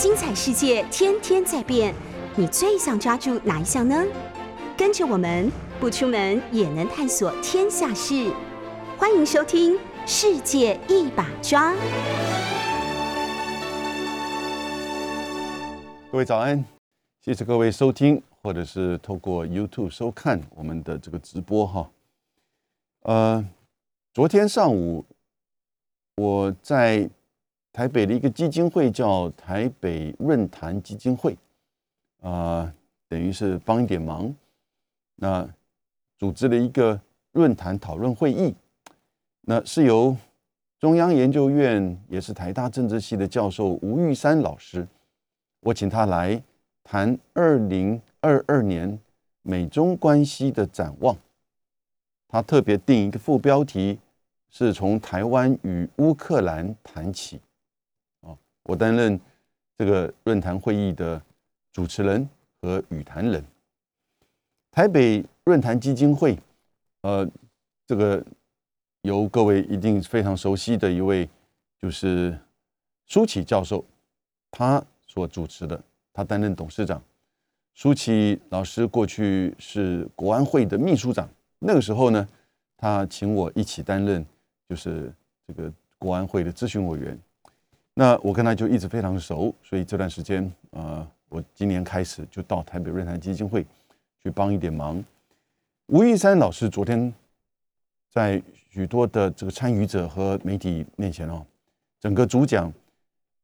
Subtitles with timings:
[0.00, 1.94] 精彩世界天天在变，
[2.34, 4.02] 你最想抓住哪一项呢？
[4.74, 8.32] 跟着我们不出门也能探索天下事，
[8.96, 9.74] 欢迎收听
[10.06, 11.74] 《世界一把抓》。
[16.10, 16.64] 各位早安，
[17.22, 21.90] 谢谢各位收听，或者是透过 YouTube 收看我们的这个直播哈。
[23.02, 23.46] 呃，
[24.14, 25.04] 昨天上午
[26.16, 27.10] 我在
[27.72, 31.36] 台北的一个基金会叫台北论坛基金会，
[32.20, 32.72] 啊，
[33.08, 34.34] 等于是帮一点忙，
[35.14, 35.48] 那
[36.18, 37.00] 组织了一个
[37.32, 38.54] 论坛讨论会议，
[39.42, 40.16] 那是由
[40.78, 44.86] 中央研究院也是台大政治系的教授吴玉山老师。
[45.60, 46.42] 我请他来
[46.82, 48.98] 谈二零二二年
[49.42, 51.16] 美中关系的展望。
[52.26, 53.98] 他特别定一个副标题，
[54.48, 57.40] 是从台湾与乌克兰谈起。
[58.64, 59.18] 我担任
[59.76, 61.20] 这个论坛会议的
[61.72, 62.28] 主持人
[62.60, 63.44] 和语坛人。
[64.70, 66.38] 台北论坛基金会，
[67.02, 67.28] 呃，
[67.86, 68.24] 这个
[69.02, 71.28] 由各位一定非常熟悉的一位，
[71.78, 72.38] 就是
[73.06, 73.84] 舒淇教授，
[74.50, 74.84] 他。
[75.12, 77.02] 所主持的，他担任董事长。
[77.74, 82.28] 舒淇老师过去是国安会的秘书长，那个时候呢，
[82.76, 84.24] 他请我一起担任，
[84.68, 85.12] 就是
[85.48, 87.20] 这个国安会的咨询委员。
[88.00, 93.62] 那我跟他就一直非常熟，所以这段时间啊，我今年开始就到台北润坛基金会
[94.22, 95.04] 去帮一点忙。
[95.88, 97.12] 吴玉山老师昨天
[98.10, 101.44] 在许多的这个参与者和媒体面前哦，
[102.00, 102.72] 整个主讲。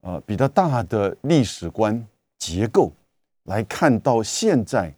[0.00, 2.06] 呃，比较大的历史观
[2.38, 2.90] 结构
[3.44, 4.94] 来看到现在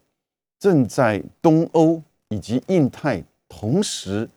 [0.58, 4.28] 正在东欧以及印太同时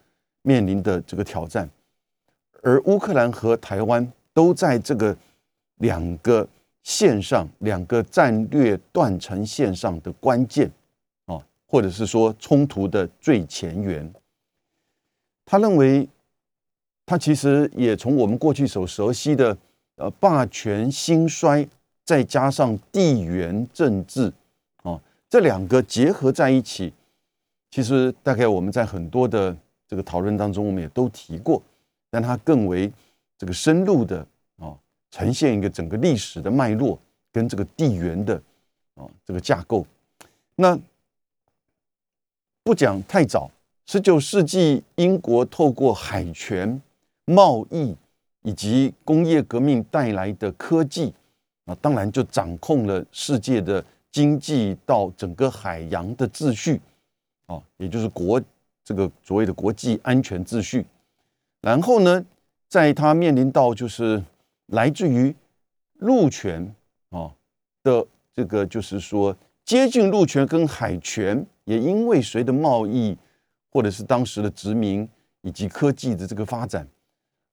[0.41, 1.69] 面临的这个挑战，
[2.63, 5.15] 而乌克兰和台湾都在这个
[5.77, 6.47] 两个
[6.83, 10.71] 线上、两个战略断层线上的关键
[11.25, 14.13] 啊，或者是说冲突的最前沿。
[15.45, 16.07] 他认为，
[17.05, 19.57] 他其实也从我们过去所熟悉的。
[19.97, 21.67] 呃，霸权兴衰，
[22.03, 24.33] 再加上地缘政治，
[24.81, 24.99] 啊，
[25.29, 26.91] 这两个结合在一起，
[27.69, 29.55] 其实大概我们在很多的
[29.87, 31.61] 这个讨论当中，我们也都提过，
[32.09, 32.91] 但它更为
[33.41, 34.23] 这个深入的
[34.59, 34.77] 啊，
[35.09, 36.99] 呈现一个整个历史的脉络
[37.31, 38.39] 跟这个地缘的
[38.93, 39.83] 啊这个架构。
[40.53, 40.79] 那
[42.61, 43.49] 不讲太早，
[43.87, 46.79] 十九世纪英国透过海权
[47.25, 47.97] 贸易。
[48.43, 51.13] 以及工业革命带来的科技
[51.65, 56.81] 啊，当然就掌控了世界的经济到整个海洋的秩序
[57.45, 58.41] 啊，也就是国
[58.83, 60.83] 这个所谓的国际安全秩序。
[61.61, 62.25] 然后呢，
[62.71, 64.23] 在它面临到就是
[64.67, 65.35] 来自于
[65.95, 66.73] 陆权
[67.09, 67.29] 啊
[67.83, 73.17] 的这个就是说接近陆权跟海权，也因为随着贸易
[73.73, 75.05] 或者是当时的殖民
[75.41, 76.87] 以及科技的这个发展。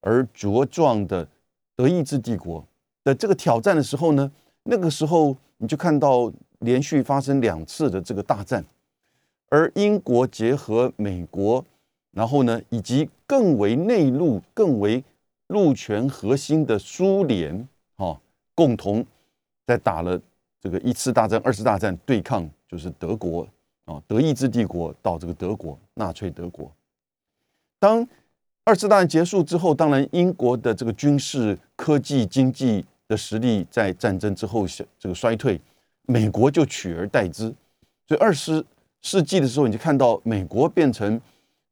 [0.02, 1.26] 而茁壮的
[1.74, 2.64] 德意志帝国
[3.02, 4.30] 的这个挑战的时候呢，
[4.62, 8.64] 那个时候你就看到连续发生两次的这个大战，
[9.48, 11.64] 而英国结合美国，
[12.12, 15.04] 然后呢，以及更为内陆、更为
[15.46, 18.20] 陆权核心的苏联，哈，
[18.56, 19.06] 共同
[19.64, 20.20] 在打了
[20.60, 23.46] 这个一次大战、二次大战，对抗就是德国
[23.84, 26.72] 啊，德意志帝国到这个德国纳粹德国，
[27.78, 28.04] 当。
[28.64, 34.66] 二次大战结束之后，当然英国的这个军事、科技、经济的实力在战争之后
[34.98, 35.58] 这个衰退，
[36.02, 37.44] 美国就取而代之。
[38.06, 38.62] 所以二十
[39.00, 41.18] 世纪的时候，你就看到美国变成，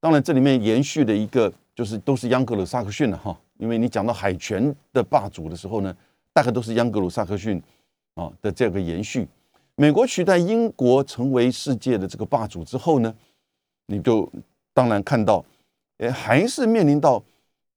[0.06, 5.92] 当然这里面延续的一个就是都是央格鲁萨克逊了哈，因为你讲到海权的霸主的时候呢，
[6.32, 7.60] 大概都是央格鲁萨克逊
[8.14, 9.26] 啊的这个延续。
[9.74, 13.12] 美国取代英国成为世界的这个霸主之后呢，
[13.86, 14.30] 你就
[14.72, 15.44] 当然看到。
[15.98, 17.20] 也还是面临到，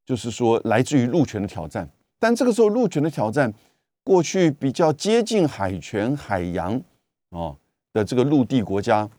[0.06, 1.89] 就是说来自于陆权的挑战，
[2.19, 3.51] 但这个时候陆权的挑战，
[4.04, 6.80] 过去比较接近海权海洋
[7.31, 7.56] 啊
[7.92, 9.09] 的这个陆地国家，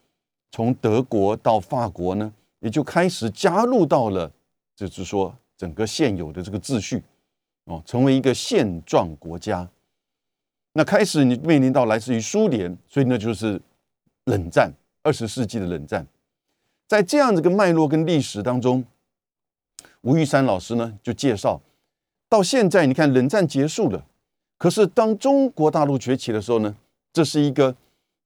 [0.52, 4.31] 从德国到法国呢，也就开始加入到了，
[4.77, 7.03] 就是说整个现有的这个秩序，
[7.65, 9.69] 哦，成为一个现状国家。
[10.73, 13.61] 那开始你面临到来自于苏联，所以那就是
[14.25, 14.73] 冷战，
[15.03, 16.07] 二十世纪的冷战。
[16.87, 18.85] 在这样子个脉络跟历史当中，
[20.03, 21.61] 吴玉山老师呢就介绍，
[22.29, 24.07] 到现在你看冷战结束了，
[24.59, 26.77] 可是当中国大陆崛起的时候呢，
[27.12, 27.75] 这是一个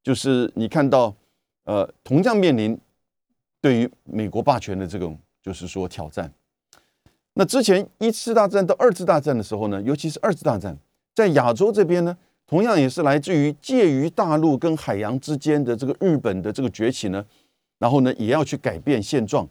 [0.03, 1.15] 就是你看到
[1.65, 2.79] 呃同样面临
[3.65, 6.31] 对于美国霸权的这种就是说挑战。
[7.33, 10.77] 那之前一次大战到二次大战的时候呢，尤其是二次大战，
[11.15, 12.15] 在亚洲这边呢，
[12.47, 17.25] 同样也是来自于介于大陆跟海洋之间的这个日本的这个崛起呢，
[17.79, 19.49] 然后呢也要去改变现状，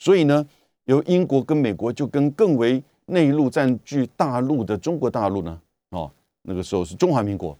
[0.00, 0.44] 所以呢，
[0.86, 5.60] 由英国跟美国就跟更为内陆占据大陆的中国大陆呢，
[5.90, 6.10] 哦，
[6.42, 7.56] 那个时候是中华民国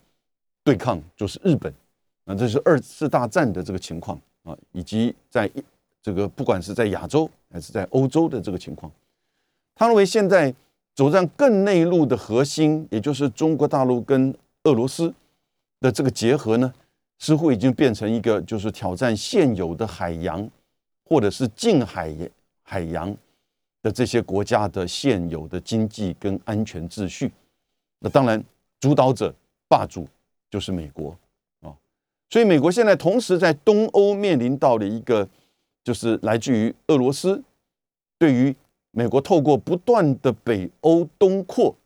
[0.65, 1.73] 对抗就是日本，
[2.25, 5.49] 那这是二次大战的这个情况啊，以及在
[6.05, 8.93] 这个不管是在亚洲还是在欧洲的这个情况，
[9.75, 10.55] 他认为现在
[10.95, 15.15] 走向更内陆的核心，也就是中国大陆跟俄罗斯
[15.81, 16.71] 的这个结合呢，
[17.19, 20.47] 似乎已经变成一个就是挑战现有的海洋
[21.07, 22.15] 或者是近海
[22.63, 23.17] 海洋
[23.83, 27.33] 的这些国家的现有的经济跟安全秩序。
[27.99, 28.45] 那当然，
[28.79, 29.35] 主导者
[29.67, 30.07] 霸主
[30.51, 31.17] 就是美国
[31.63, 31.73] 啊，
[32.29, 35.27] 所以美国现在同时在东欧面临到了一个，
[35.85, 37.45] 就是来自于俄罗斯
[38.19, 38.57] 对于
[38.91, 41.77] 美国透过不断的北欧东扩，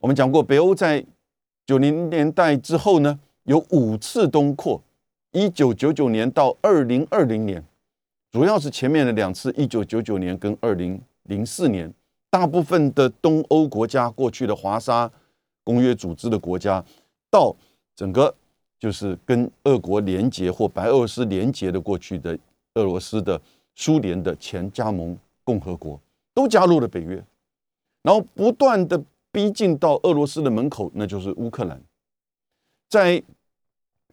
[0.00, 1.06] 我们讲过北欧在。
[1.66, 4.82] 九零年代之后呢，有五次东扩，
[5.30, 7.64] 一九九九年到二零二零年，
[8.32, 11.94] 主要是前面的两次，一九九九年跟二零零四年，
[12.28, 15.08] 大部分的东欧国家，过去的华沙
[15.62, 16.84] 公约组织的国家，
[17.30, 17.54] 到
[17.94, 18.34] 整个
[18.76, 22.36] 就是跟俄国联结或白俄罗斯联结的过去的
[22.74, 23.40] 俄罗斯的
[23.74, 26.00] 苏联的前加盟共和国，
[26.34, 27.22] 都加入了北约，
[28.02, 29.02] 然后不断的。
[29.32, 31.80] 逼近到俄罗斯的门口，那就是乌克兰。
[32.88, 33.22] 在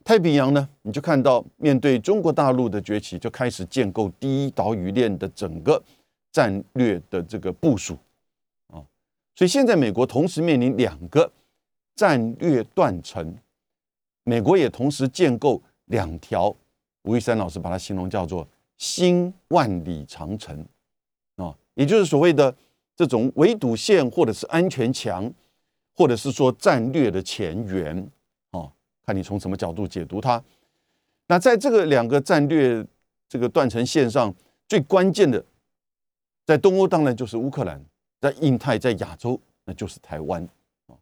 [0.04, 5.82] 太平洋呢，你就看到面对中国大陆的崛起，就开始建构第一岛屿链的整个
[6.32, 7.98] 战略的这个部署
[8.68, 8.78] 啊。
[9.34, 11.32] 所以现在美国同时面临两个
[11.96, 13.36] 战略断层，
[14.24, 16.56] 美国也同时建构两条，
[17.08, 20.64] 吴玉山老师把它形容叫做新万里长城
[21.38, 22.56] 啊，也就是所谓的。
[22.98, 25.32] 这种围堵线，或者是安全墙，
[25.96, 28.12] 或者是说战略的前沿，
[28.50, 28.72] 哦，
[29.06, 30.44] 看你从什么角度解读它。
[31.28, 32.84] 那在这个两个战略
[33.30, 34.34] 这个断层线上，
[34.68, 35.46] 最关键的，
[36.44, 37.80] 在东欧当然就是乌克兰，
[38.20, 40.42] 在印太，在亚洲那就是台湾
[40.88, 40.98] 啊。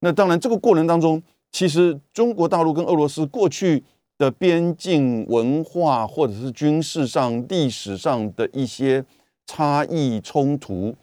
[0.00, 3.82] 那当然，这个过程当中，其实中国大陆跟俄罗斯过去
[4.18, 9.04] 的边境文化，或者是军事上、历史上的一些
[9.46, 10.94] 差异冲突。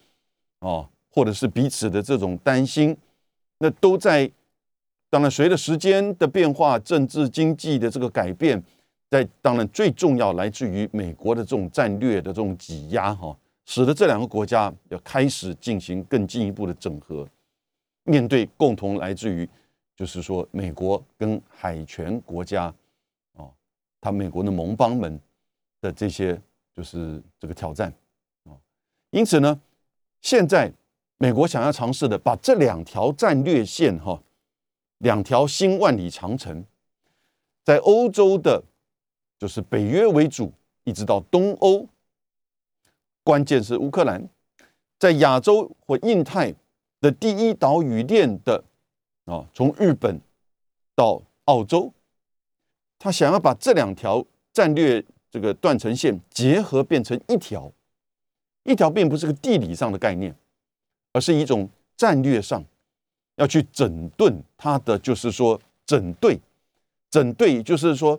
[0.59, 2.95] 哦，或者是彼此的这种担心，
[3.57, 4.31] 那都在
[5.09, 8.63] 当然随着时间的变化、政治经济的这个改变，
[9.09, 17.27] 在当然最重要来自于美国的这种战略的这种挤压，哈，使得这两个国家要开始进行更进一步的整合，
[18.05, 19.47] 面对共同来自于
[19.97, 22.73] 就是说美国跟海权国家，
[24.03, 25.17] 他美国的盟邦们
[25.79, 26.37] 的这些
[26.73, 27.93] 就是这个挑战，
[28.43, 28.59] 哦，
[29.11, 29.61] 因此呢。
[30.19, 30.71] 现在，
[31.17, 34.21] 美国想要尝试的，把这两条战略线，哈，
[34.99, 36.63] 两条新万里长城，
[37.65, 38.63] 在欧洲的，
[39.37, 40.53] 就是北约为主，
[40.85, 41.85] 一直到东欧，
[43.21, 44.29] 关键是乌克兰，
[44.97, 46.53] 在亚洲或印太
[47.01, 48.63] 的第一岛屿链的，
[49.25, 50.21] 啊，从日本
[50.95, 51.93] 到澳洲，
[53.03, 57.69] 他想要把这两条战略这个断层线结合，变成一条。
[58.63, 60.33] 一条并不是个地理上的概念，
[61.11, 61.67] 而是一种
[61.97, 62.63] 战略上
[63.35, 66.39] 要去整顿它的，就是说整队，
[67.09, 68.17] 整队就是说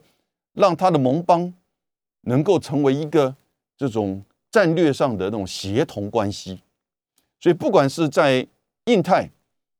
[0.53, 1.51] 让他的盟邦
[2.27, 3.35] 能够成为一个
[3.79, 6.61] 这种战略上的那种协同关系。
[7.41, 8.47] 所以，不管是在
[8.85, 9.31] 印太，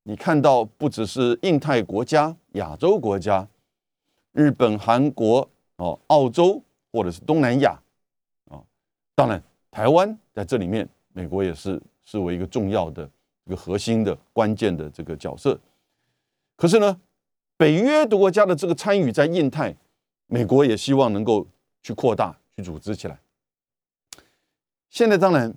[0.05, 3.47] 你看到不只是印太国家、亚洲国家、
[4.35, 6.63] 日本、韩国哦、澳洲
[6.93, 7.81] 或者是东南亚
[8.51, 8.61] 啊，
[9.15, 9.43] 当然。
[9.71, 13.11] 台湾在这里面，美国也是视为一个重要的、
[13.45, 15.59] 一个核心的、关键的这个角色。
[16.55, 17.01] 可是呢，
[17.57, 19.75] 北约的国家的这个参与在印太，
[20.29, 21.45] 美国也希望能够
[21.83, 23.19] 去扩大、去组织起来。
[24.91, 25.53] 现在当然，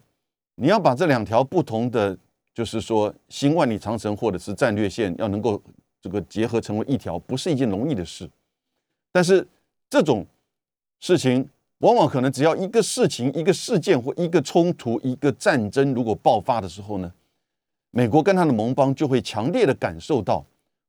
[0.55, 2.17] 你要把这两条不同的，
[2.55, 5.61] 就是说新万里长城或者是战略线，要能够
[6.01, 8.27] 这个结合成为一条，不是一件容易的事。
[9.17, 9.47] 但是
[9.89, 10.23] 这种
[10.99, 11.49] 事情。
[11.81, 17.13] 往往可能只要一个事情、一个事件或一个冲突、一个战争，如果爆发的时候呢，
[17.91, 20.43] 美国跟他的盟邦就会强烈的感受到，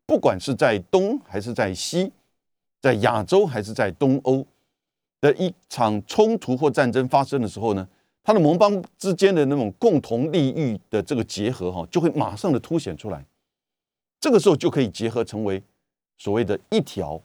[0.07, 2.11] 不管是在东还是在西，
[2.81, 4.43] 在亚洲还是在东欧
[5.21, 7.87] 的一场冲突或战争发生的时候呢，
[8.25, 13.23] 他的盟邦之间的那种共同利益的这个结合哈，就会马上的凸显出来。
[14.19, 15.63] 这个时候就可以结合成为
[16.17, 17.21] 所谓的一条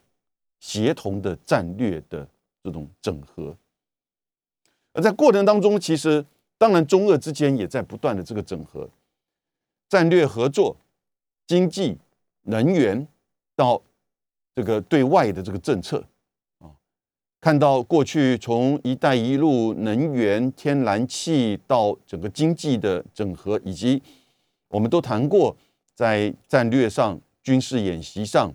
[0.64, 2.26] 协同的战略的。
[2.66, 3.54] 这种整合，
[4.94, 6.26] 而在过程当中，其实
[6.58, 8.90] 当然中俄之间也在不断的这个整合，
[9.90, 10.78] 战略合作、
[11.46, 11.98] 经济、
[12.44, 13.06] 能源
[13.54, 13.82] 到
[14.56, 16.02] 这个对外的这个政策
[16.60, 16.72] 啊，
[17.42, 24.02] 看到过去从“一带一路”能源、天然气到整个经济的整合，以及
[24.70, 25.54] 我们都谈过
[25.94, 28.54] 在战略上、军事演习上、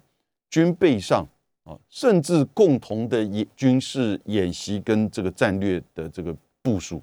[0.48, 1.28] 军备上
[1.68, 7.02] 啊，甚至共同的演军事演习跟这个战略的这个部署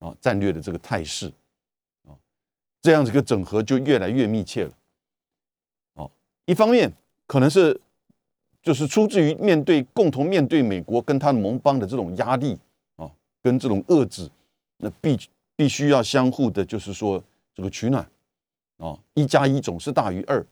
[0.00, 1.32] 啊，战略的这个态势
[2.02, 2.10] 啊，
[2.82, 4.72] 这样子一个整合就越来越密切了。
[5.94, 6.10] 哦，
[6.46, 6.92] 一方面
[7.28, 7.80] 可能是
[8.60, 12.58] 就是出自于面对共同面对美国跟他的盟邦的这种压力
[12.96, 13.08] 啊，
[13.40, 14.28] 跟这种遏制，
[14.78, 15.16] 那必
[15.54, 17.22] 必须要相互的，就是说
[17.54, 18.04] 这个取暖。
[18.78, 20.44] 啊，一加一总是大于二，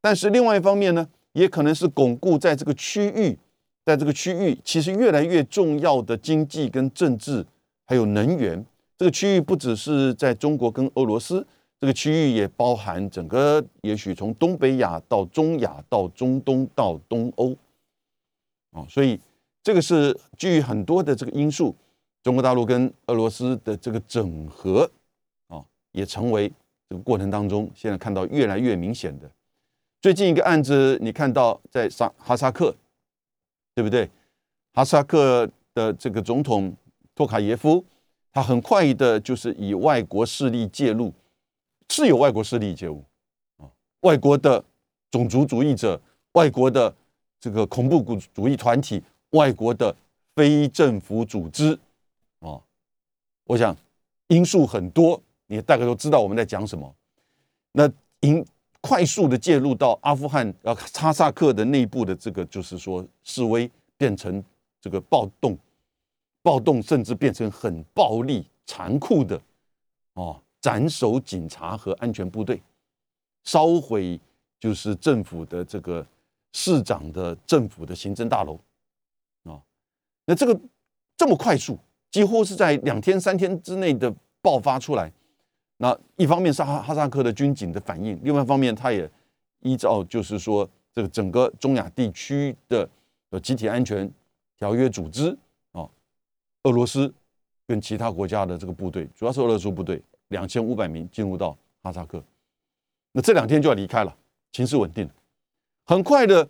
[0.00, 3.38] 但是另外一方面呢，也可能是巩固在这个区域，
[3.84, 7.44] 在这个区域其实越来越重要的经济跟政治，
[7.86, 8.64] 还有能源。
[8.96, 11.46] 这个区域不只是在中国跟俄罗斯，
[11.80, 17.56] 这个区域也包含整个，也许从东北亚到中亚到中东到东欧。
[18.72, 19.18] 啊，所以
[19.62, 21.74] 这个是基于很多的这个因素，
[22.22, 24.90] 中国大陆跟俄罗斯的这个整合，
[25.48, 26.52] 啊，也成为。
[26.88, 29.26] 这个过程当中，现在看到越来越明显的。
[30.02, 32.74] 最近一个案子，你看到在沙哈萨克，
[33.72, 34.10] 对不对？
[34.72, 36.76] 哈萨克的这个总统
[37.14, 37.84] 托卡耶夫，
[38.32, 41.14] 他很快的就是以外国势力介入，
[41.88, 43.04] 是有外国势力介入
[43.58, 44.64] 啊，外国的
[45.12, 46.92] 种族主义者、外国的
[47.38, 49.94] 这个恐怖主主义团体、外国的
[50.34, 51.78] 非政府组织
[52.40, 52.60] 啊，
[53.44, 53.76] 我想
[54.26, 55.22] 因素很多。
[55.46, 56.92] 你大概都知道我们在讲什么。
[57.70, 58.44] 那因
[58.82, 64.42] 快速的介入到阿富汗呃哈萨克的内部的这个，就是说示威变成
[64.80, 65.56] 这个暴动，
[66.42, 69.40] 暴动甚至变成很暴力、残酷的
[70.14, 72.60] 哦，斩首警察和安全部队，
[73.44, 74.20] 烧毁
[74.58, 76.04] 就是政府的这个
[76.52, 78.58] 市长的政府的行政大楼
[79.44, 79.62] 啊。
[80.26, 80.60] 那这个
[81.16, 81.78] 这么快速，
[82.10, 85.10] 几乎是在两天三天之内的爆发出来。
[85.82, 89.10] 那一方面是哈哈萨克的军警的反应，另外一方面，他也
[89.62, 92.88] 依照就是说这个整个中亚地区的
[93.30, 94.08] 呃集体安全
[94.56, 95.36] 条约组织
[95.72, 95.90] 啊，
[96.62, 97.12] 俄罗斯
[97.66, 102.22] 跟其他国家的这个部队，主要是俄罗斯部队两千五百名进入到哈萨克，
[103.10, 104.16] 那这两天就要离开了，
[104.52, 105.10] 情势稳定，
[105.84, 106.48] 很快的，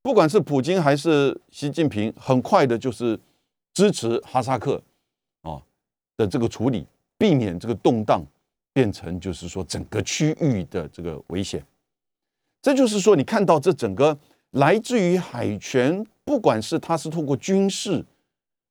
[0.00, 3.20] 不管是普京还是习近平，很快的就是
[3.74, 4.82] 支持哈萨克
[5.42, 5.62] 啊
[6.16, 6.86] 的这个处理，
[7.18, 8.24] 避免这个动荡。
[8.72, 11.64] 变成就是说整个区域的这个危险，
[12.60, 14.18] 这就是说你看到这整个
[14.52, 18.04] 来自于海权，不管是它是透过军事，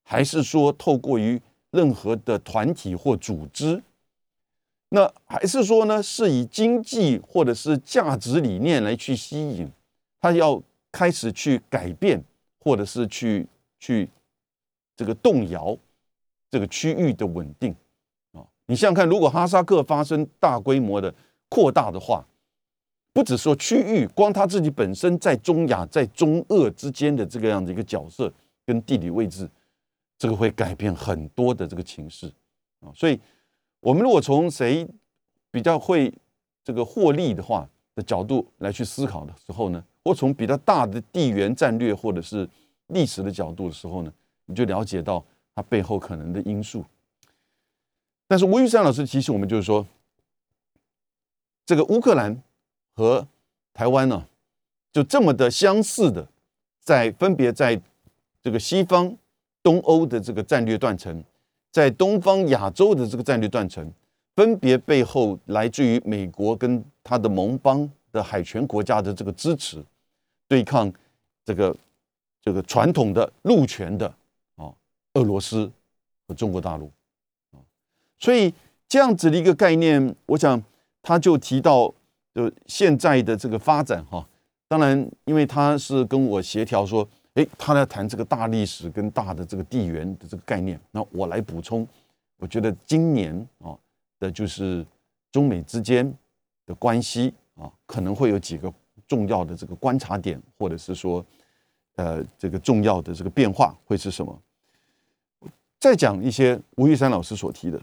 [0.04, 1.42] 还是说透过于
[1.72, 3.82] 任何的团体或组织，
[4.90, 9.72] 那还是说呢是以经济或者是价值理念来去吸引，
[10.20, 12.22] 他要开始去改变，
[12.60, 13.48] 或者是去
[13.80, 14.10] 去
[14.96, 15.78] 这个动摇
[16.50, 17.76] 这个区域的稳定。
[18.72, 21.14] 你想想看，如果哈萨克发生大规模的
[21.50, 22.26] 扩大的话，
[23.12, 28.32] 不只说区域，光他自己本身在中亚、在中俄之间的这个样的一个角色
[28.66, 29.50] 跟地理位置，
[30.18, 32.32] 这个会改变很多的这个情势
[32.80, 32.88] 啊。
[32.96, 33.20] 所以，
[33.82, 34.88] 我们如果从谁
[35.52, 36.10] 比较会
[36.64, 42.50] 这个获利的话的角度来去思考的时候呢，或从比较大的地缘战略或者是
[42.88, 44.14] 历史的角度的时候呢，
[44.46, 45.22] 你就了解到
[45.54, 46.86] 它背后可能的因素。
[48.32, 49.86] 但是吴玉山老师提醒我们，就是说，
[51.66, 52.42] 这个乌克兰
[52.96, 53.28] 和
[53.74, 54.26] 台湾呢，
[54.94, 56.26] 就这么的相似的，
[56.80, 57.78] 在分别在
[58.42, 59.14] 这个西方
[59.62, 61.22] 东欧的这个战略断层，
[61.72, 63.92] 在东方亚洲的这个战略断层，
[64.34, 69.84] 分别背后来自于美国跟他的盟邦的海权国家的这个支持，
[70.48, 70.90] 对抗
[71.44, 71.76] 这个
[72.42, 74.08] 这个传统的陆权的
[74.56, 74.72] 啊
[75.16, 75.70] 俄罗斯
[76.26, 76.90] 和中国大陆。
[78.22, 78.54] 所以
[78.88, 80.64] 这样子的一个概念，我想
[81.02, 81.92] 他就提到，
[82.36, 84.24] 就现在的这个发展哈。
[84.68, 91.86] 当然，因为他是跟我协调说，哎，他来谈这个大历史跟大的这个地缘的这个概念，那我来补充。
[92.38, 93.76] 我觉得今年啊
[94.20, 94.86] 的就是
[95.32, 96.14] 中美之间
[96.68, 98.72] 的关系啊，可能会有几个
[99.08, 101.26] 重要的这个观察点，或者是说，
[101.96, 104.40] 呃，这个重要的这个变化会是什么？
[105.80, 107.82] 再讲一些吴玉山老师所提的。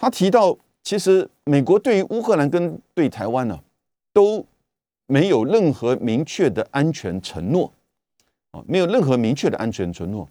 [0.00, 3.60] 他提到，其实美国对于乌克兰跟对台湾呢，
[4.14, 4.46] 都
[5.04, 7.70] 没有任何明确的安全承诺，
[8.52, 10.26] 啊，没有任何明确的安全承诺，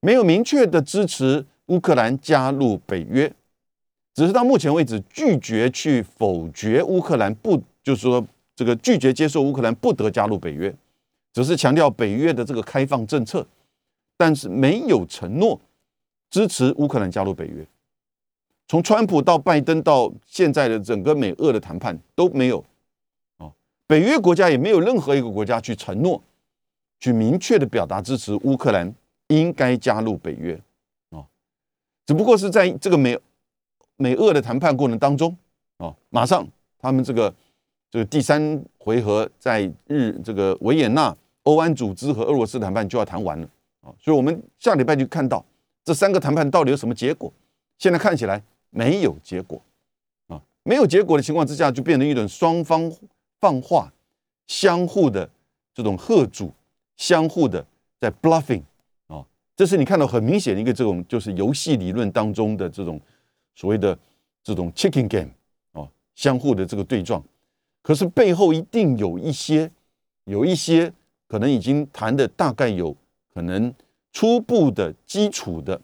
[0.00, 3.32] 没有明确的支持乌克兰加入北约，
[4.12, 8.22] 只是到目前为止拒绝去否决乌克兰不，就是说
[8.54, 10.74] 这个拒绝接受乌克兰不得加入北约，
[11.32, 13.46] 只是强调北约的这个开放政策，
[14.18, 15.58] 但是没有承诺
[16.28, 17.66] 支持乌克兰加入北约。
[18.66, 22.64] 从川普到拜登到现在的整个美俄的谈判都没有，
[23.36, 23.52] 啊，
[23.86, 26.20] 北约国家也没有任何一个国家去承诺，
[26.98, 28.92] 去明确的表达支持乌克兰
[29.28, 30.58] 应该加入北约，
[31.10, 31.22] 啊，
[32.06, 33.18] 只不过是在这个美
[33.96, 35.36] 美俄的谈判过程当中，
[35.76, 36.46] 啊，马上
[36.78, 37.32] 他们这个
[37.90, 43.46] 这个第三回合在日这个维也纳欧安组织和俄罗斯谈判就要谈完了，
[43.82, 45.44] 啊，所以我们下礼拜就看到
[45.84, 47.30] 这三个谈判到底有什么结果，
[47.78, 48.42] 现在看起来。
[48.76, 49.62] 没有结果，
[50.26, 52.92] 啊，没有结果的情况之下，就变成一种双方
[53.40, 53.92] 放话，
[54.48, 55.30] 相互的
[55.72, 56.52] 这种贺主，
[56.96, 57.64] 相互的
[58.00, 58.62] 在 bluffing，
[59.06, 63.00] 啊，这是你看到很明显的一个这种就是游戏理论当中的这种
[63.54, 63.96] 所谓的
[64.42, 65.30] 这种 chicken game，
[65.70, 67.22] 啊，相互的这个对撞，
[67.80, 69.70] 可是背后一定有一些
[70.24, 70.92] 有一些
[71.28, 72.96] 可能已经谈的大概有
[73.32, 73.72] 可能
[74.12, 75.80] 初步的基础的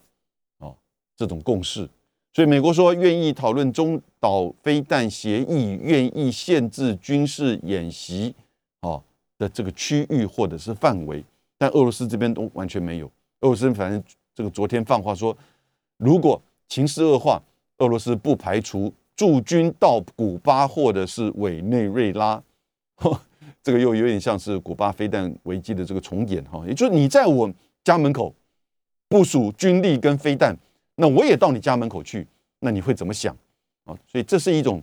[0.58, 0.74] 啊
[1.16, 1.88] 这种共识。
[2.32, 8.32] 所以美国说愿意讨论中导飞弹协议，愿意限制军事演习
[8.80, 9.02] 啊
[9.36, 11.24] 的这个区域或者是范围，
[11.58, 13.06] 但俄罗斯这边都完全没有。
[13.40, 14.00] 俄罗斯反正
[14.32, 15.36] 这个昨天放话说，
[15.96, 17.42] 如果情势恶化，
[17.78, 22.40] 俄罗斯不排除驻军到古巴或者是委内瑞拉。
[23.62, 28.32] 这个又有点像是古巴飞弹危机的这个重演哈，也就是你在我家门口
[29.08, 30.56] 部署军力跟飞弹。
[31.00, 32.26] 那我也到你家门口去，
[32.58, 33.34] 那你会怎么想
[33.84, 33.96] 啊？
[34.06, 34.82] 所以这是一种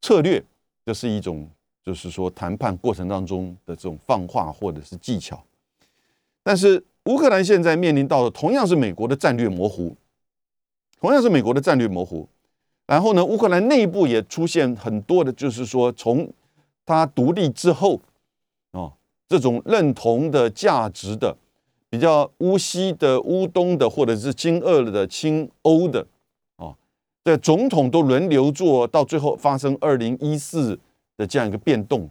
[0.00, 0.42] 策略，
[0.86, 1.50] 这是一种
[1.84, 5.42] 就是说谈判过程当中的这种放话或者是技巧。
[6.44, 9.96] 但是乌克兰现在面临到的同样是美国的战略模糊，
[11.00, 12.28] 同样是美国的战略模糊。
[12.86, 16.32] 然后呢，乌克兰内部也出现很多的，就是说从
[16.86, 18.00] 它独立之后
[18.70, 18.92] 啊，
[19.28, 21.36] 这种认同的价值的。
[21.90, 26.06] 比较乌西的、乌东的，或者是亲俄的、亲欧的，
[26.56, 26.76] 啊，
[27.24, 30.78] 的总统都轮流做到最后发生二零一四
[31.16, 32.10] 的这样一个变动。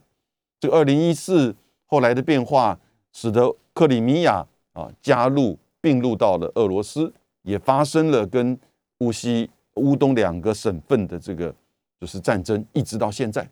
[0.60, 2.80] 这个二零一四后来的变化，
[3.14, 7.14] 使得克里米亚啊加入并入到了俄罗斯，
[7.44, 8.60] 也发生了跟
[9.00, 11.54] 乌西、乌东两个省份的这个
[12.02, 13.48] 就是战争，一直到现在。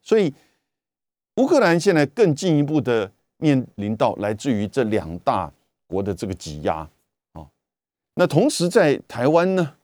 [0.00, 0.32] 所以
[1.36, 3.12] 乌克兰现在更进一步的。
[3.38, 5.50] 面临到来自于这两大
[5.86, 6.88] 国的这个挤压
[7.32, 7.46] 啊，
[8.14, 9.76] 那同时在台湾呢，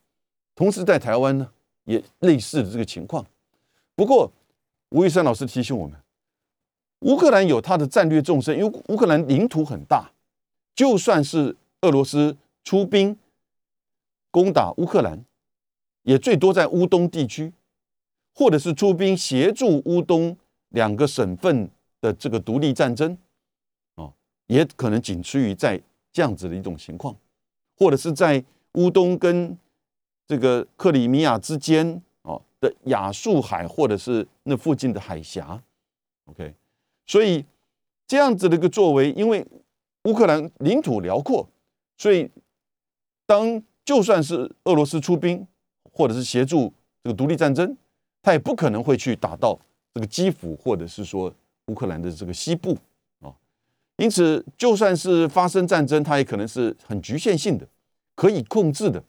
[0.55, 1.51] 同时在台湾呢
[1.85, 3.25] 也类似的这个情况。
[3.95, 4.31] 不过
[4.91, 5.99] 吴玉山老师提醒我们，
[7.01, 10.11] 乌克兰有它的战略纵深，因为乌克兰领土很大，
[10.75, 13.17] 就算是俄罗斯出兵
[14.31, 15.25] 攻打乌克兰，
[16.03, 17.53] 也最多在乌东地区，
[18.35, 20.37] 或者是出兵协助乌东
[20.71, 23.17] 两个省份的这个独立战争。
[24.47, 25.81] 也可能仅次于在
[26.13, 27.17] 这样子的一种情况，
[27.77, 29.57] 或者是在乌东跟
[30.27, 35.63] 这个克里米亚之间哦的亚速海，或者是那附近的海峡
[36.27, 36.55] ，OK，
[37.07, 37.45] 所以
[38.07, 39.47] 这样子的一个作为，因为
[40.05, 41.49] 乌克兰领土辽阔，
[41.97, 42.31] 所以
[43.27, 45.47] 当就算是俄罗斯出兵，
[45.93, 47.77] 或者是协助这个独立战争，
[48.23, 49.59] 他也不可能会去打到
[49.95, 51.33] 这个基辅，或者是说
[51.67, 52.77] 乌克兰的这个西部。
[53.97, 57.65] 因此，就算是发生战争，它也可能是很局限性的，
[58.17, 59.01] 可以控制的。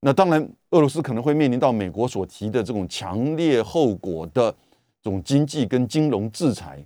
[0.00, 4.54] 那当然，俄罗斯可能会面临到美国所提的这种强烈后果的
[5.00, 6.84] 这种经济跟金融制裁。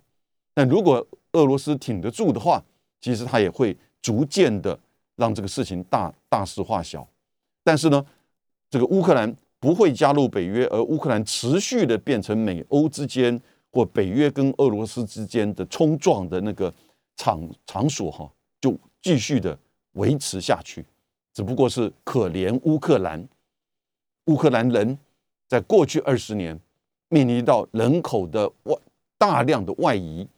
[0.54, 2.62] 但如果俄罗斯挺得住的话，
[3.00, 4.78] 其实它也会逐渐的
[5.16, 7.04] 让这个事情大大事化小。
[7.64, 8.06] 但是呢，
[8.70, 13.40] 这个乌克兰不会加入北约，而乌克兰持续的变成美欧之间
[13.72, 16.72] 或北约跟俄罗斯之间的冲撞的那个。
[17.16, 19.58] 场场所哈就继续的
[19.92, 20.84] 维持下去，
[21.32, 23.26] 只不过是可怜乌克兰，
[24.26, 24.98] 乌克兰人
[25.48, 26.58] 在过去二十年
[27.08, 28.76] 面临到人口的外
[29.16, 30.28] 大量的外移，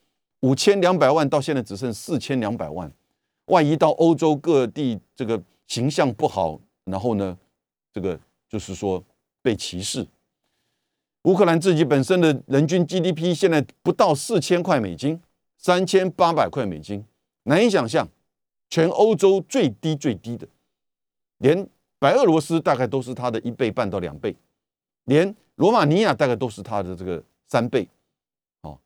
[0.40, 2.92] 五千两百万到现在只剩四千两百万，
[3.46, 7.36] 外移到欧洲各地，这个形象不好，然后呢，
[7.92, 9.02] 这个就是说
[9.42, 10.06] 被歧视。
[11.24, 15.20] 乌克兰自己本身的人均 GDP 现在不到四千块美金。
[15.58, 17.04] 三千八百块美金，
[17.42, 18.08] 难以想象，
[18.70, 20.48] 全欧洲最低最低的，
[21.38, 21.68] 连
[21.98, 24.34] 白俄罗斯大概都是它的一倍半到两倍，
[25.04, 27.88] 连罗马尼亚大概都是它的这个三倍，
[28.62, 28.78] 哦，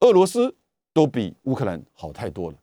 [0.00, 0.52] 俄罗斯
[0.94, 2.56] 都比乌克兰好太多了，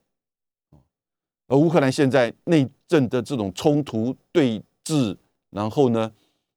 [1.47, 5.15] 而乌克兰现在内政的这种冲突对峙，
[5.51, 6.11] 然后呢，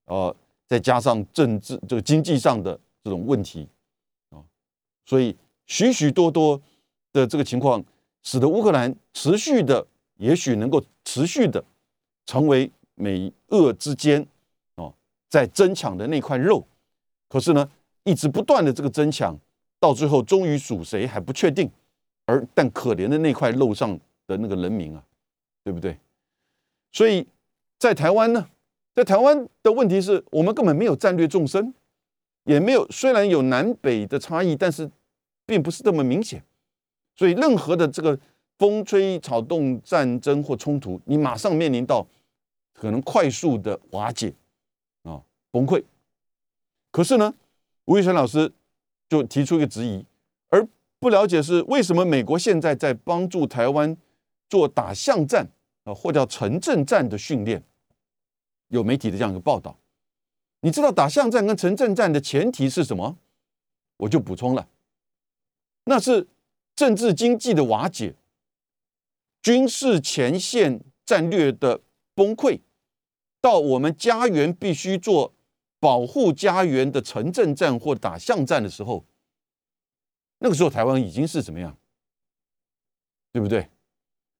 [0.06, 0.35] 呃，
[0.66, 3.68] 再加上政治这个经济上的这种问题。
[4.30, 4.42] 啊
[5.04, 6.61] 所以许许多多
[7.20, 7.83] 的这个情况，
[8.22, 9.87] 使得乌克兰持续的，
[10.18, 11.64] 也许能够持续的
[12.26, 14.26] 成为美俄之间
[14.74, 14.92] 哦
[15.29, 16.66] 在争抢的那块肉。
[17.29, 17.68] 可是呢，
[18.05, 19.38] 一直不断的这个争抢，
[19.81, 21.70] 到最后终于属谁还不确定。
[22.26, 25.02] 而但可怜的那块肉上的那个人民啊，
[25.62, 25.96] 对不对？
[26.90, 27.24] 所以
[27.79, 28.48] 在台湾呢，
[28.94, 31.72] 在台湾的问题是我们根本没有战略纵深，
[32.44, 34.90] 也没有虽然有南北的差异，但是
[35.44, 36.42] 并不是这么明显。
[37.16, 38.18] 所以任何的这个
[38.59, 42.07] 风吹草动战争或冲突，你马上面临到
[42.72, 44.33] 可能快速的瓦解
[45.02, 45.83] 啊崩溃。
[46.90, 47.35] 可是呢，
[47.87, 48.52] 吴玉成老师
[49.09, 50.05] 就提出一个质疑，
[50.48, 50.66] 而
[50.98, 53.96] 不了解是为什么美国现在在帮助台湾
[54.48, 55.48] 做打巷战
[55.85, 57.62] 啊，或叫城镇战的训练。
[58.68, 59.79] 有媒体的这样一个报道，
[60.61, 63.16] 你知道打巷战跟城镇战的前提是什么？
[63.98, 64.68] 我就补充了，
[65.85, 66.26] 那是
[66.76, 68.14] 政治经济的瓦解，
[69.42, 71.80] 军事前线战略的
[72.14, 72.60] 崩溃，
[73.40, 75.32] 到我们家园必须做。
[75.78, 79.04] 保护家园的城镇战或打巷战的时候，
[80.38, 81.76] 那个时候台湾已经是怎么样，
[83.30, 83.68] 对不对？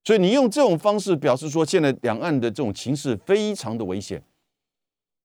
[0.03, 4.21] 所以你用这种方式表示说，现在两岸的这种情势非常的危险。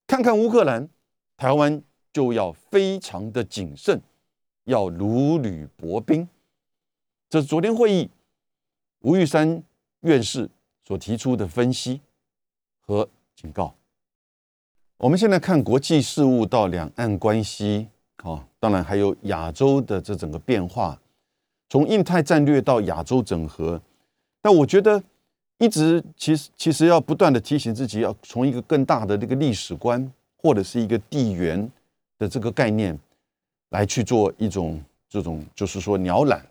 [0.06, 0.88] 看看乌克兰，
[1.36, 4.00] 台湾就要非常的谨慎，
[4.64, 6.28] 要如履薄冰。
[7.32, 8.10] 这是昨天会议
[9.00, 9.62] 吴玉山
[10.00, 10.50] 院士
[10.86, 11.98] 所提出的分析
[12.82, 13.74] 和警告。
[14.98, 21.00] 我们现在看国际事务到两岸关系，啊，当然还有亚洲的这整个变化，
[21.70, 23.80] 从印太战略到亚洲整合，
[24.42, 25.02] 但我觉得
[25.56, 31.66] 一直其实其实要不断的提醒自己，要从一个更大的这个历史观或者是一个地缘
[32.18, 32.98] 的这个概念
[33.70, 36.46] 来去做一种这种就是说鸟览，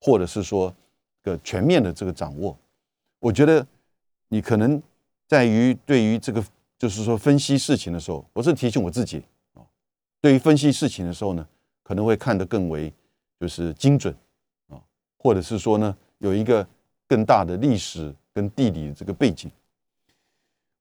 [0.00, 0.74] 或者是说
[1.22, 2.56] 个全面的这个掌握。
[3.20, 3.66] 我觉得
[4.28, 4.82] 你可能
[5.26, 6.44] 在于对于这个。
[6.80, 9.20] 就是说，分析事情的时候，我是提醒我自己
[9.54, 9.66] 啊。
[10.20, 11.44] 对于分析事情的时候呢，
[11.82, 12.94] 可能会看得更为
[13.40, 14.14] 就是精准
[14.68, 14.78] 啊，
[15.16, 16.64] 或者是说呢，有一个
[17.08, 19.50] 更大的历史跟地理这个背景。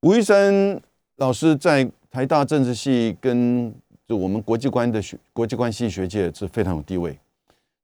[0.01, 0.79] 吴玉山
[1.15, 3.73] 老师在台大政治系跟
[4.05, 7.19] 就我们国际观的学国际关系学界是非常有地位。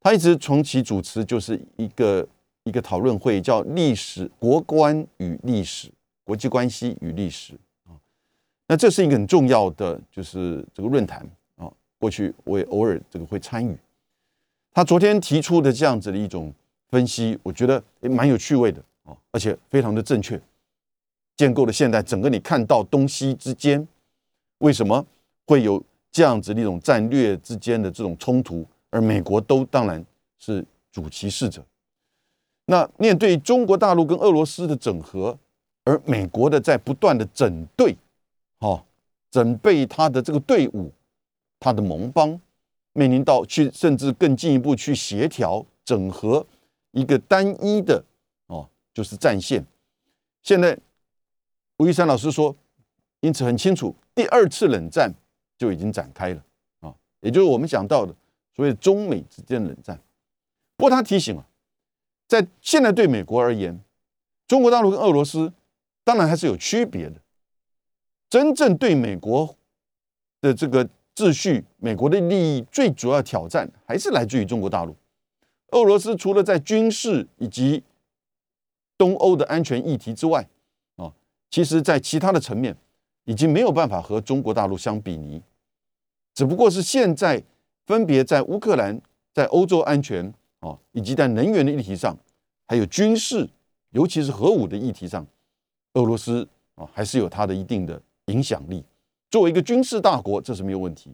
[0.04, 2.28] 他一直从其主持就是一个
[2.66, 5.89] 一个讨论会，叫“历史国关与历史
[6.26, 7.54] 国际关系与历史
[7.86, 7.96] 啊”。
[8.68, 11.72] 那这是一个很重要的，就是这个论坛啊。
[11.98, 13.78] 过去我也偶尔这个会参与。
[14.74, 16.54] 他昨天提出的这样子的一种
[16.89, 20.38] 分析，我觉得也蛮有趣味的啊，而且非常的正确，
[21.38, 23.88] 建构了现在整个你看到东西之间
[24.58, 25.06] 为什么
[25.46, 30.06] 会有这样子的一种战略之间的这种冲突，而美国都当然
[30.38, 31.65] 是主其事者。
[32.65, 35.36] 那面对中国大陆跟俄罗斯的整合，
[35.84, 37.97] 而美国的在不断的整队。
[38.60, 38.86] 哦，
[39.32, 40.91] 整备他的这个队伍，
[41.60, 42.39] 他的盟邦，
[42.93, 46.45] 面临到去，甚至更进一步去协调整合
[46.91, 48.01] 一个单一的
[48.45, 49.65] 哦，就是战线。
[50.43, 50.77] 现在
[51.77, 52.56] 吴玉山老师说，
[53.21, 55.12] 因此很清楚，第二次冷战
[55.58, 56.43] 就已经展开了
[56.82, 58.15] 啊，也就是我们讲到的
[58.56, 60.00] 所谓中美之间冷战。
[60.76, 61.46] 不过他提醒啊，
[62.28, 63.80] 在现在对美国而言，
[64.48, 65.52] 中国大陆跟俄罗斯
[66.04, 67.16] 当然还是有区别的。
[68.30, 69.56] 真正对美国
[70.42, 74.96] 的这个秩序、美国的利益最主要挑战，还是来自于中国大陆。
[75.70, 77.84] 俄罗斯除了在军事以及
[78.98, 80.48] 东欧的安全议题之外，
[80.96, 81.13] 啊，
[81.50, 82.76] 其实在其他的层面
[83.26, 85.42] 已经没有办法和中国大陆相比拟。
[86.34, 87.44] 只不过是现在
[87.86, 89.02] 分别在乌克兰、
[89.34, 92.17] 在欧洲安全啊，以及在能源的议题上，
[92.67, 93.50] 还有军事，
[93.91, 95.26] 尤其是核武的议题上，
[95.93, 98.02] 俄罗斯啊，还是有它的一定的。
[98.28, 98.82] 影响力，
[99.30, 101.13] 作为一个军事大国，这是没有问题。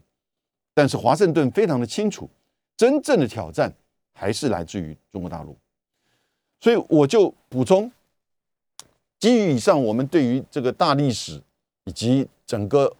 [0.76, 2.30] 但是华盛顿非常的清楚，
[2.78, 3.74] 真正的挑战
[4.14, 5.58] 还是来自于中国大陆。
[6.60, 7.92] 所以我就补充，
[9.18, 11.42] 基于以上我们对于这个大历史
[11.86, 12.96] 以及整个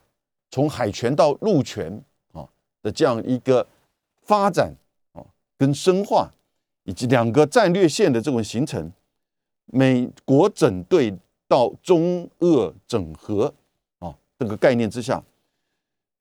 [0.50, 2.04] 从海权到陆权
[2.82, 3.66] 的这样一个
[4.24, 4.76] 发展
[5.14, 5.26] 啊
[5.58, 6.32] 跟深化，
[6.84, 8.92] 以及两个战略线的这种形成，
[9.66, 13.54] 美国整队到中俄整合
[14.00, 14.16] 啊。
[14.38, 15.22] 这个概念之下，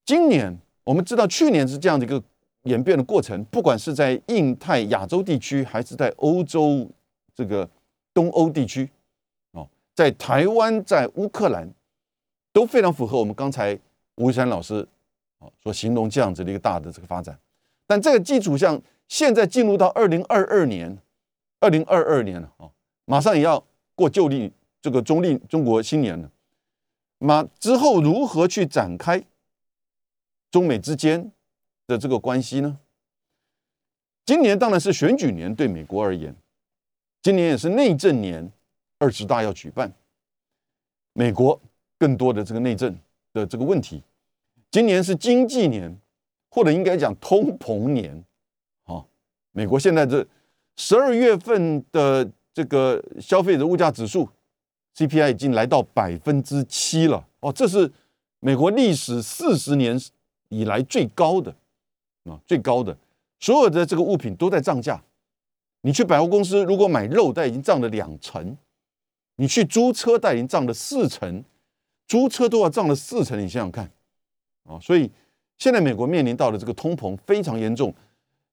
[0.05, 2.23] 今年我们知道，去年是这样的一个
[2.65, 6.91] 演变的过程，不管是在印太、亚洲地区，还是在欧洲
[7.35, 7.69] 这个
[8.13, 8.91] 东欧地区，
[9.53, 11.73] 哦，在台湾、在乌克兰，
[12.53, 13.79] 都非常符合我们刚才
[14.17, 14.87] 吴玉山老师
[15.39, 17.39] 啊所形容这样子的一个大的这个发展。
[17.87, 20.99] 但这个基础上，现在进入到二零二二年，
[21.61, 22.71] 二零二二年了啊，
[23.05, 26.31] 马上也要过旧历这个中历中国新年了。
[27.21, 29.25] 那之后如何去展开
[30.51, 31.33] 中美之间
[31.87, 32.79] 的这个关系呢？
[34.25, 36.37] 今年当然是选举年，对美国而言，
[37.23, 38.53] 今年也是内政年，
[38.99, 39.91] 二十大要举办，
[41.15, 41.59] 美国
[41.99, 42.95] 更多的这个内政
[43.33, 44.03] 的这个问题。
[44.71, 45.99] 今年是经济年，
[46.51, 48.25] 或者应该讲通膨年。
[48.85, 49.05] 啊，
[49.53, 50.27] 美国现在这
[50.77, 54.29] 十二月份的这个消费者物价指数。
[54.97, 57.89] CPI 已经来到百分之七了哦，这是
[58.41, 59.97] 美国历史四十年
[60.49, 61.55] 以来最高的
[62.25, 62.99] 啊，最高的
[63.39, 65.01] 所有的这个物品都在涨价。
[65.83, 68.45] 你去百货公司，如果买肉，它已经涨了两成；
[69.37, 71.45] 你去租车，它已经涨了四成，
[72.09, 73.39] 租车都要涨了四成。
[73.39, 73.89] 你想想看
[74.69, 75.11] 啊，所以
[75.57, 77.93] 现在美国面临到的这个通膨非常严重，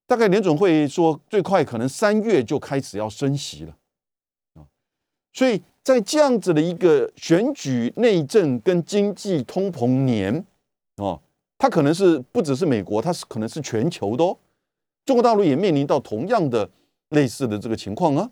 [0.08, 3.76] 大概联总会说最快可能三月就开始要升息了
[4.56, 4.66] 啊，
[5.32, 5.62] 所以。
[5.86, 10.44] 在这样子的一个选举、内政跟经济通膨年，
[10.96, 11.22] 哦，
[11.60, 14.36] 它可能是不只是美国，它是可能是全球的哦。
[15.06, 16.68] 中国大陆也面临到同样的
[17.10, 18.28] 类似的这个情况啊，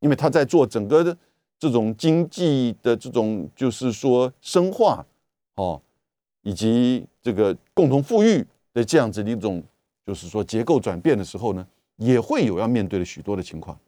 [0.00, 1.16] 因为他在做整个的
[1.58, 5.06] 这种经济的这种，就是说深化
[5.54, 5.80] 哦，
[6.42, 9.62] 以及这个共同富裕的这样子的一种，
[10.06, 13.78] 就是说结构转变的时候呢，也会有要面对的许多的情况。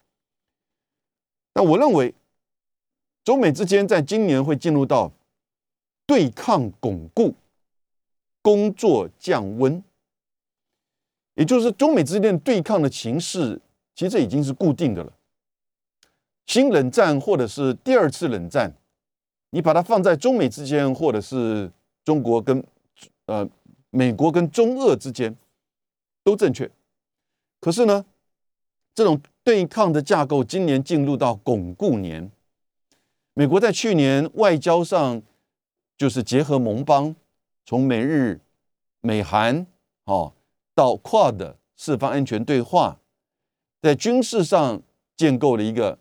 [1.52, 2.14] 但我认为。
[3.24, 5.12] 中美之间在今年会进入到
[6.06, 7.36] 对抗巩固、
[8.42, 9.80] 工作降温，
[11.34, 13.60] 也就是中美之间对抗的形势，
[13.94, 15.12] 其实已经是固定的了。
[16.46, 18.74] 新冷战或者是第二次冷战，
[19.50, 21.70] 你把它放在中美之间，或者是
[22.04, 22.64] 中国跟
[23.26, 23.48] 呃
[23.90, 25.36] 美国跟中俄之间，
[26.24, 26.70] 都正确。
[27.60, 28.04] 可是呢，
[28.94, 32.30] 这种对抗的架构今年进入到巩固年。
[33.34, 35.22] 美国在去年外交上
[35.96, 37.14] 就是结合盟邦，
[37.64, 38.40] 从美日、
[39.00, 39.66] 美韩
[40.04, 40.34] 哦
[40.74, 42.98] 到 QUAD 四方安全对话，
[43.80, 44.82] 在军事上
[45.16, 45.98] 建构了一个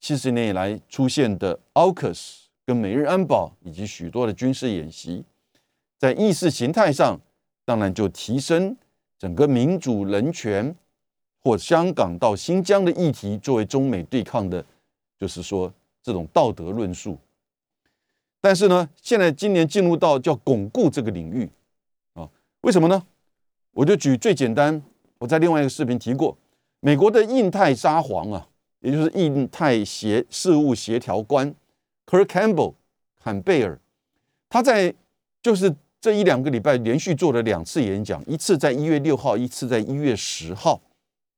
[0.00, 5.24] 七十年以来出现的 AUKUS 跟美日安保以及许多的军事演习，
[6.00, 7.20] 在意识形态上
[7.64, 8.76] 当然就提升
[9.16, 10.74] 整个民主人权
[11.40, 14.64] 或香港到新疆的议题作为中美对抗的，
[15.16, 15.72] 就是说。
[16.02, 17.18] 这种道德论述，
[18.40, 21.46] 但是呢，现在今年进入到叫巩固这个领域
[22.14, 22.26] 啊？
[22.62, 23.06] 为什么呢？
[23.72, 24.82] 我就举最简单，
[25.18, 26.34] 我在另外一个视频提过，
[26.80, 31.54] 美国的印太沙皇啊，也就是印太协事务协调官
[32.06, 32.72] Kirk Campbell
[33.22, 33.78] 坎贝尔，
[34.48, 34.94] 他在
[35.42, 40.80] 就是这一两个礼拜连续做了两次演讲，一次在一月六号，一次在一月十号，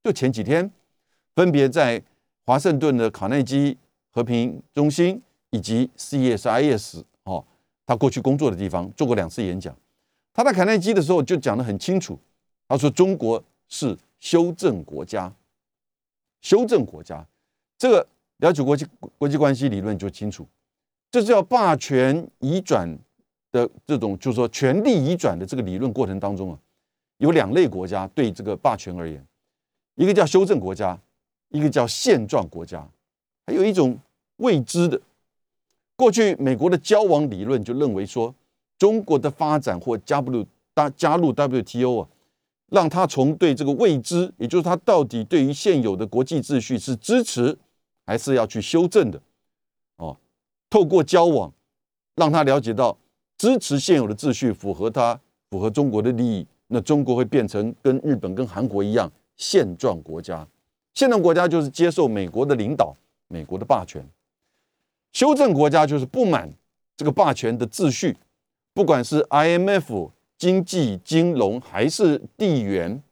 [0.04, 0.70] 就前几天，
[1.34, 2.02] 分别在
[2.44, 3.76] 华盛顿的卡内基。
[4.14, 7.42] 和平中心以及 CSIS 哦，
[7.86, 9.74] 他过去工作的地方做过两次演讲。
[10.34, 12.18] 他在卡耐基的时候就讲得很清楚，
[12.68, 15.32] 他说中国是修正国家，
[16.42, 17.26] 修正国家。
[17.78, 20.46] 这个了解国际国际关系理论就清楚，
[21.10, 22.98] 这是叫霸权移转
[23.52, 26.58] 的这种，就是说权力移转的这个理论过程当中啊，
[27.18, 29.24] 有两类国家对这个霸权而言，
[29.94, 30.98] 一个叫修正国家，
[31.50, 32.84] 一个叫现状国家。
[33.46, 33.98] 还有一种
[34.36, 35.00] 未知的，
[35.96, 38.34] 过去美国的交往理论就认为说，
[38.78, 42.08] 中国的发展或加入加加入 WTO 啊，
[42.70, 47.58] 让他从对这个未知，也就是他到底对于现有的国际秩序是支持
[48.06, 49.20] 还是要去修正的，
[49.96, 50.16] 哦，
[50.70, 51.52] 透过交往
[52.14, 52.96] 让他了解到
[53.42, 55.18] 支持现有的秩序符合他
[55.50, 60.46] 符合中国的利益，那中国会变成跟日本跟韩国一样现状国家，
[60.94, 62.94] 现状国家就是接受美国的领导。
[63.26, 64.00] 美国的霸权，
[65.12, 66.48] 修正国家就是不满
[66.96, 68.16] 这个霸权的秩序，
[68.74, 73.02] 不管是 IMF 经济金融还是地缘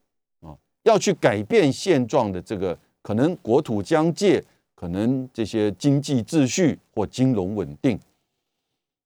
[0.43, 4.45] 啊，要去改变现状的这个可能国土疆界，
[4.77, 7.99] 可能这些经济秩序或金融稳定，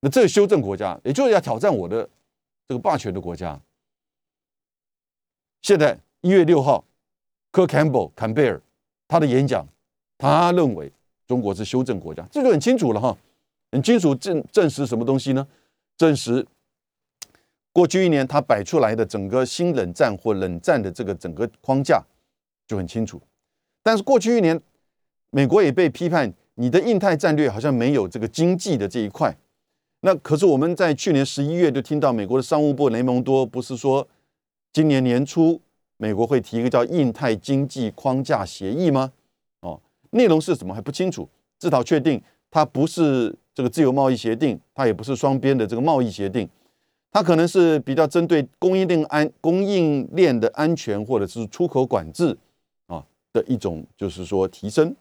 [0.05, 2.07] 那这修正国家，也就是要挑战我的
[2.69, 3.59] 这个霸权的国家。
[5.63, 6.85] 现在一月六号，
[7.51, 8.61] 科坎贝尔坎贝尔
[9.09, 9.67] 他的演讲，
[10.19, 10.93] 他认为。
[11.27, 13.17] 中国是修正国家，这就很清楚了哈，
[13.73, 15.49] 很清楚证证实什么东西呢？
[15.97, 16.47] 证实
[17.73, 22.05] 过去一年他摆出来的整个新冷战或冷战的这个整个框架
[22.67, 23.19] 就很清楚。
[23.83, 24.61] 但是过去一年，
[25.31, 29.35] 美国也被批判，你的印太战略好像没有这个经济的这一块。
[30.07, 34.07] 那可是我们在去年十一月就听到美国的商务部雷蒙多不是说，
[34.73, 35.61] 今年年初。
[35.97, 39.13] 美国会提一个叫印太经济框架协议吗？
[39.61, 41.27] 哦，内容是什么还不清楚，
[41.59, 46.47] 至少确定它不是这个自由贸易协定，它也不是双边的这个贸易协定，
[47.11, 52.37] 它可能是比较针对供应链安供应链的安全或者是出口管制
[52.89, 54.95] 啊的一种，就是说提升。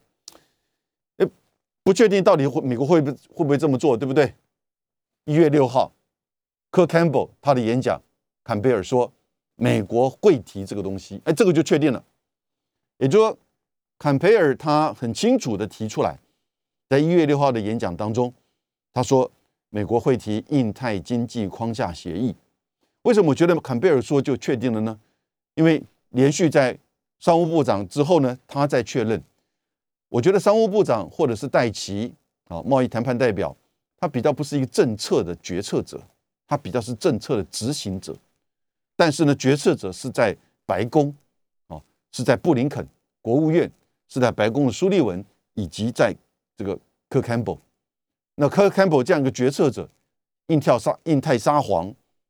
[1.84, 4.34] 不确定到底会美国会不会不会这么做，对不对？
[5.26, 5.94] 一月六号，
[6.70, 8.02] 科 Campbell 他的演讲，
[8.44, 9.12] 坎贝尔说。
[9.56, 12.04] 美国会提这个东西，哎，这个就确定了。
[12.98, 13.38] 也就是说，
[14.00, 16.20] 坎培尔他很清楚的提出来，
[16.90, 18.34] 在一月六号的演讲当中，
[18.92, 19.32] 他说
[19.70, 22.36] 美国会提印太经济框架协议。
[23.04, 25.00] 为什么我觉得坎贝尔说就确定了呢？
[25.54, 26.78] 因为连续在
[27.20, 29.24] 商务部长之后呢，他在确认。
[30.10, 32.12] 我觉得商务部长或者是戴奇
[32.46, 33.56] 啊，贸易谈判代表，
[34.04, 35.98] 他比较不是一个政策的决策者，
[36.46, 38.14] 他比较是政策的执行者。
[38.98, 40.36] 但是呢，决策者是在
[40.66, 41.16] 白宫，
[41.68, 42.86] 啊，是在布林肯
[43.22, 43.72] 国务院，
[44.10, 46.14] 是在白宫的苏利文，以及在
[46.58, 47.58] 这个科坎伯。
[48.36, 49.88] 那科坎伯这样一个决策者，
[50.48, 51.88] 印跳沙印太沙皇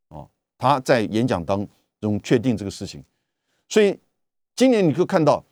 [0.10, 1.68] 啊，他在演讲当
[2.00, 3.04] 中确定这个事情。
[3.68, 4.00] 所以
[4.56, 5.44] 今年你可以看到，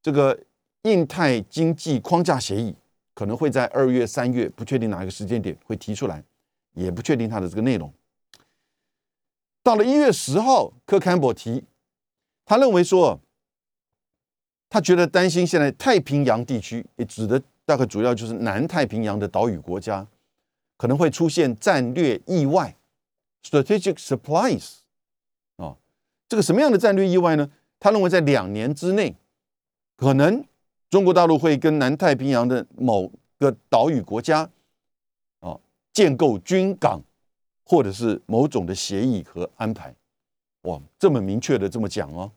[0.00, 0.38] 这个
[0.82, 2.72] 印太经济框架协议
[3.16, 6.22] 可能会在二月、三月，不确定哪一个时间点会提出来，
[6.74, 7.90] 也不确定它的这个内容。
[9.62, 11.64] 到了一月十号，科坎伯提，
[12.44, 13.18] 他认为说，
[14.68, 20.06] 他觉得担心现在太平洋地区，也指的大概主要就是南太平洋的岛屿国家，
[20.76, 22.76] 可能会出现战略意外
[23.42, 24.80] （strategic surprise）
[25.56, 25.78] 啊，
[26.28, 27.50] 这个什么样的战略意外呢？
[27.80, 29.16] 他认为在两年之内，
[29.96, 30.44] 可能
[30.90, 34.48] 中国大陆会跟南太平洋的某个岛屿国家
[35.40, 35.58] 啊
[35.92, 37.02] 建构军港。
[37.68, 39.92] 或者是某种的协议和安排，
[40.62, 42.30] 哇，这么明确的这么讲哦，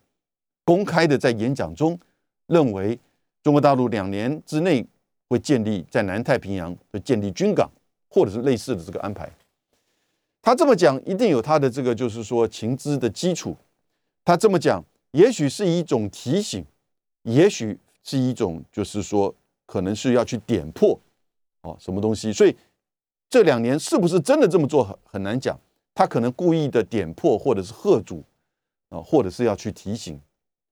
[0.66, 2.00] 公开的在演讲中
[2.48, 2.98] 认为
[3.44, 4.84] 中国大陆两年之内
[5.28, 7.70] 会建立在南太平洋会建立军港，
[8.10, 9.32] 或者是类似的这个安排。
[10.42, 13.56] 他这么讲一定有他的这个就是说情资的基础。
[14.26, 16.66] 他这么讲，也许是一种提醒，
[17.22, 19.34] 也许是一种就是说
[19.66, 21.00] 可能是要去点破
[21.62, 22.56] 哦什么东西，所以。
[23.32, 25.56] 这两年是不是真的这么做很很难讲，
[25.94, 28.24] 他可能故意的点破或者是喝阻
[28.90, 30.20] 啊，或者是要去提醒，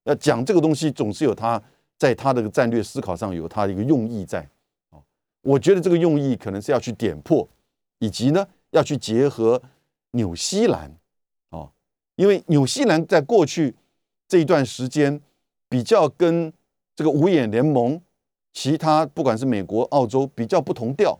[0.02, 1.62] 要讲这个东西总是有他
[1.96, 4.40] 在他的战略思考上有他的一个用意在
[4.90, 4.98] 啊。
[5.42, 7.48] 我觉得这个用意可能是要去点破，
[8.00, 9.62] 以及呢要去结合
[10.10, 10.92] 纽西兰
[11.50, 11.70] 啊，
[12.16, 13.76] 因为纽西兰在过去
[14.26, 15.20] 这一段时间
[15.68, 16.52] 比较跟
[16.98, 18.02] 这个五眼联盟
[18.52, 21.16] 其他不管是美国、澳洲比较不同调。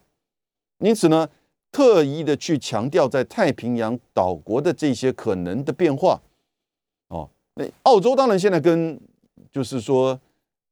[0.80, 1.28] 因此呢，
[1.70, 6.20] 特意的去强调在太平洋岛国的这些可能的变化，
[7.06, 9.00] 哦，那澳洲当然现在跟
[9.52, 10.20] 就是说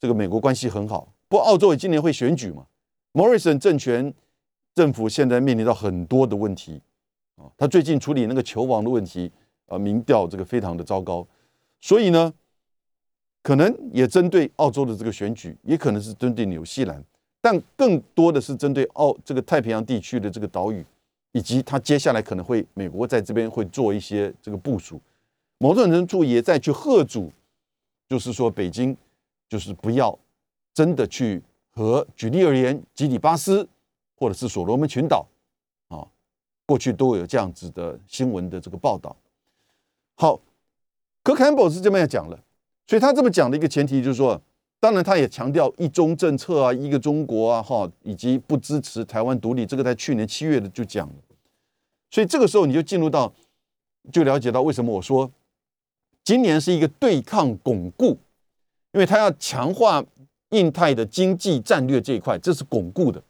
[0.00, 2.66] 这个美国关系很好，不过澳洲也今年会选举嘛
[3.12, 4.12] ，Morrison 政权
[4.74, 6.82] 政府现在面临到很多的问题，
[7.36, 9.30] 啊，他最近处理那个球王的问题，
[9.68, 11.24] 啊，民调这个非常的糟糕，
[11.80, 12.34] 所以呢，
[13.46, 17.00] 可能也针对澳洲的这个选举，也可能是针对纽西兰。
[17.40, 20.84] 但更多的是针对澳这个太平洋地区的这个岛屿，
[21.30, 25.00] 以及它接下来可能会美国在这边会做一些这个部署，
[25.58, 27.30] 某种程度也在去贺阻，
[28.08, 28.96] 就是说北京
[29.48, 30.18] 就是不要
[30.74, 33.68] 真的去和举例而言，吉里巴斯
[34.16, 35.24] 或者是所罗门群岛
[35.86, 36.02] 啊，
[36.66, 39.14] 过去都有这样子的新闻的这个报道。
[40.16, 40.40] 好，
[41.22, 42.36] 可坎博是这么样讲了，
[42.86, 44.40] 所以他这么讲的一个前提就是说。
[44.78, 51.14] 当然，他也强调一中政策啊，一个中国啊，哈，以及不支持台湾独立，这个在去年七月的就讲了。
[52.10, 53.32] 所以这个时候你就进入到，
[54.12, 55.32] 就了解到为什么我说
[56.22, 58.18] 今年是一个对抗巩固，
[58.92, 60.04] 因为他要强化
[60.50, 63.20] 印太的经济战略这一块，这是巩固的。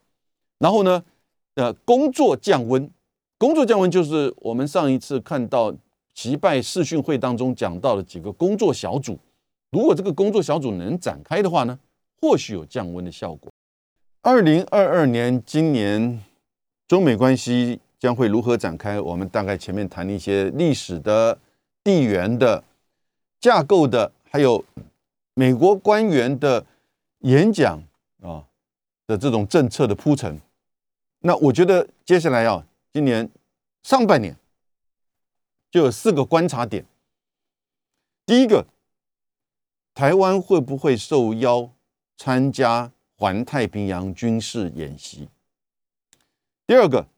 [0.58, 1.02] 然后呢，
[1.54, 2.90] 呃，工作降温，
[3.38, 5.72] 工作降温就是我们上一次看到
[6.12, 9.16] 击败视讯会当中讲到的几个工作小组。
[9.70, 11.78] 如果这个工作小组能展开的话呢，
[12.20, 13.52] 或许有降温的效果。
[14.22, 16.22] 二零二二年，今年
[16.86, 19.00] 中美关系将会如何展开？
[19.00, 21.38] 我们大概前面谈了一些历史的、
[21.82, 22.62] 地缘的、
[23.40, 24.64] 架构的，还有
[25.34, 26.64] 美国官员的
[27.20, 27.82] 演讲
[28.22, 28.44] 啊
[29.06, 30.40] 的这种政策的铺陈。
[31.20, 33.28] 那我觉得接下来啊，今年
[33.82, 34.36] 上半年
[35.70, 36.84] 就有四个观察点。
[38.24, 38.64] 第一个。
[39.96, 41.70] 台湾会不会受邀
[42.18, 45.30] 参加环太平洋军事演习？
[46.66, 47.08] 第二个，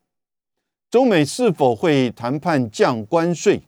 [0.89, 3.63] 中美是否会谈判降关税，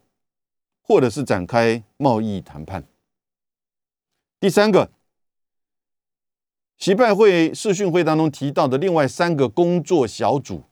[0.80, 2.84] 或者是展开贸易谈判？
[4.38, 4.92] 第三个，
[6.78, 10.62] 习拜会视讯会当中提到的另外三个工作小组，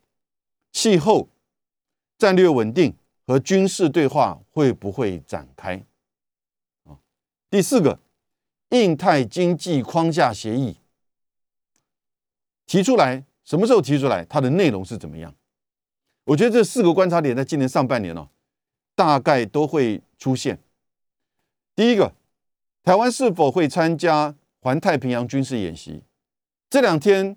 [0.70, 1.28] 气候、
[2.16, 2.94] 战略稳定
[3.26, 5.84] 和军事对话会不会展开？
[6.84, 7.00] 啊，
[7.50, 7.98] 第四个，
[8.70, 10.76] 印太经济框架协议
[12.66, 14.24] 提出来，什么时候提出来？
[14.24, 15.34] 它的内容是怎么样？
[16.24, 18.28] 我觉得这四个观察点在今年上半年哦，
[18.94, 20.58] 大概都会出现。
[21.74, 22.12] 第一个。
[22.84, 26.00] 台湾是否会参加环太平洋军事演习？
[26.70, 27.36] 这两天，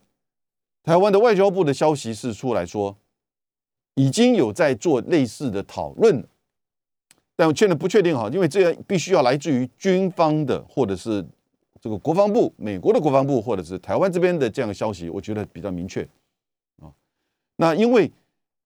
[0.82, 2.96] 台湾的外交部的消息是出来说，
[3.96, 6.26] 已经有在做类似的讨论，
[7.36, 11.26] 但我确认不确定哈，因为这个必须要来自于军方的，或者是
[11.82, 16.02] 这个国防部、美国的国防部，或者是台湾这边的这样的消息，我觉得比较明确
[16.82, 16.92] 啊。
[17.58, 18.12] 那因为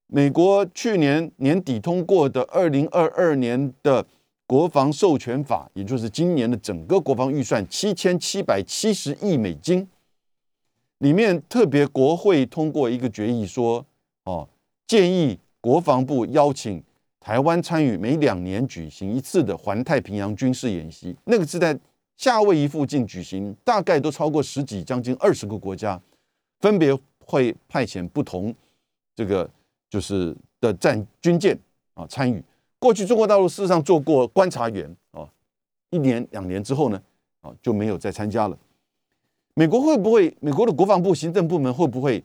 [0.08, 4.06] 美国去年年底通过的二零二二年的。
[4.48, 9.88] 国防授权法，也就是今年的整个国防预算七千七百七十亿美金，
[11.00, 13.84] 里面特别国会通过一个决议，说
[14.26, 14.48] 哦，
[14.86, 16.84] 建议国防部邀请
[17.26, 21.76] 台湾参与每两年举行一次的环太平洋军事演习，那个是在
[22.18, 26.00] 夏威夷附近举行，大概都超过十几、将近二十个国家，
[26.60, 28.54] 分别会派遣不同
[29.16, 29.50] 这个
[29.90, 31.58] 就是的战军舰
[31.96, 32.44] 啊参与。
[32.78, 35.28] 过去中国大陆事实上做过观察员啊，
[35.90, 37.02] 一年两年之后呢，
[37.42, 38.56] 啊就没有再参加了。
[39.56, 40.32] 美国会不会？
[40.42, 42.24] 美国的国防部行政部门会不会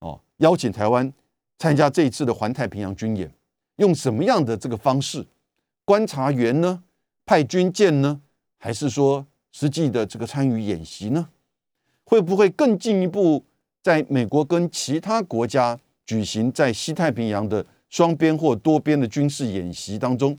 [0.00, 1.12] 哦邀请台湾
[1.60, 3.32] 参加这一次的环太平洋军演？
[3.76, 5.26] 用什么样的这个方式？
[5.84, 6.82] 观察员呢？
[7.24, 8.20] 派军舰呢？
[8.58, 11.28] 还是说实际的这个参与演习呢？
[12.04, 13.44] 会不会更进一步
[13.82, 17.64] 在美国跟其他国家举行在西太平洋的？
[17.88, 20.36] 双边或多边的军事演习当中，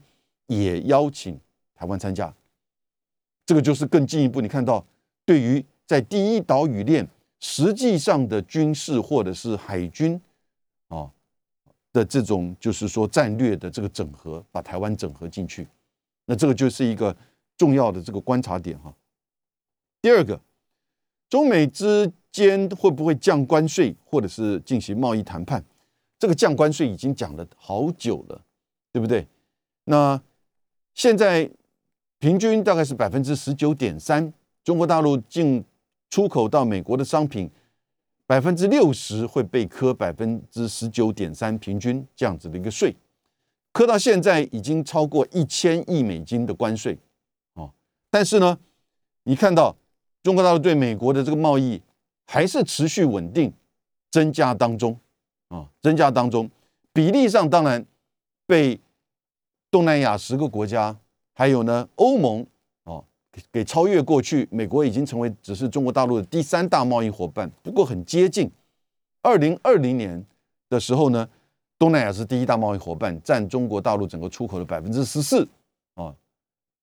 [0.48, 1.40] 也邀请
[1.74, 2.32] 台湾参加，
[3.46, 4.42] 这个就是更进一步。
[4.42, 4.84] 你看到，
[5.24, 7.08] 对于在第一岛屿链
[7.40, 10.20] 实际上的军事或者是海军
[10.88, 11.10] 啊
[11.98, 15.66] 的这种，就是说战略的这个整合，把台湾整合进去，
[16.26, 17.14] 那这个就是一个
[17.56, 18.94] 重要的这个观察点哈。
[20.00, 20.40] 第二个，
[21.28, 25.62] 中美之间会不会降关税，或者是进行贸易谈判？
[26.20, 28.40] 这个降关税已经讲了好久了，
[28.92, 29.26] 对不对？
[29.84, 30.20] 那
[30.94, 31.50] 现在
[32.20, 34.32] 平均大概是百分之十九点三，
[34.62, 35.64] 中国大陆进
[36.10, 37.50] 出口到美国的商品
[38.28, 42.94] 百分之六十会被科百分之十九点三平均这样子的一个税，
[43.72, 46.98] 科到现在已经超过一千亿美金的关税
[47.54, 47.72] 哦。
[48.10, 48.58] 但是呢，
[49.22, 49.74] 你看到
[50.22, 51.80] 中国大陆对美国的这个贸易
[52.26, 53.50] 还是持续稳定
[54.10, 55.00] 增加当中。
[55.48, 56.50] 啊，增加当中
[56.92, 57.82] 比例上当然
[58.46, 58.78] 被
[59.70, 60.94] 东南亚十个国家，
[61.32, 62.46] 还有呢欧盟
[63.52, 67.50] 给超越过去，美国已经成为只是中国大陆的第三大贸易伙伴。
[67.62, 68.50] 不过很接近，
[69.22, 70.24] 二零二零年
[70.68, 71.28] 的时候呢，
[71.78, 75.46] 东南亚是第一大贸易伙伴，占中国大陆整个出口的百分之十四
[75.94, 76.14] 啊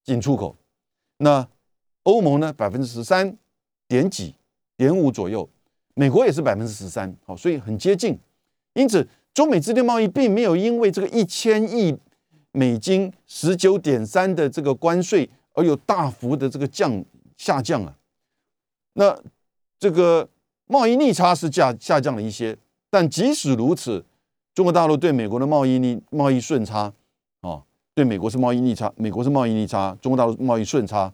[0.03, 0.56] 进出口。
[1.18, 1.47] 那
[2.03, 3.36] 欧盟呢百分之十三
[3.88, 4.36] 点几
[4.78, 5.47] 点五左右，
[5.93, 8.18] 美国也是百分之十三，好，所以很接近。
[8.74, 11.97] 因此，中美之间贸易并没有因为这个一千亿
[12.51, 17.03] 美金十九点三的这个关税而有大幅的这个降
[17.38, 17.97] 下降啊。
[18.93, 19.18] 那
[19.80, 20.30] 这个
[20.68, 22.58] 贸易逆差是下下降了一些，
[22.89, 24.06] 但即使如此，
[24.53, 26.93] 中国大陆对美国的贸易逆贸易顺差
[27.41, 31.12] 啊，对美国是贸易逆差，美国是贸易逆差，中国大陆贸易顺差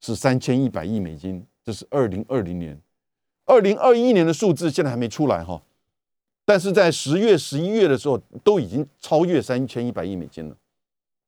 [0.00, 2.80] 是三千一百亿美金，这是二零二零年，
[3.44, 5.60] 二零二一年的数字现在还没出来哈。
[6.44, 10.56] 但是在十月、十一月的时候，都已经超越三千一百亿美金了。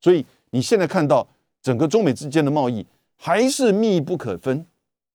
[0.01, 1.29] 所以你现在看到
[1.63, 2.87] 整个中美之间的贸易
[3.17, 4.67] 还是密不可分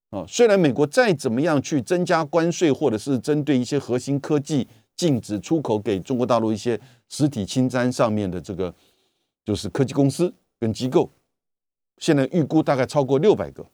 [0.09, 0.25] 啊。
[0.27, 6.79] 虽然美国再怎么样去增加关税，或者是针对一些核心科技禁止出口给中国大陆一些
[7.09, 8.73] 实体清单上面的这个
[9.43, 11.09] 就是科技公司跟机构，
[11.97, 13.65] 现在预估大概超过六百个。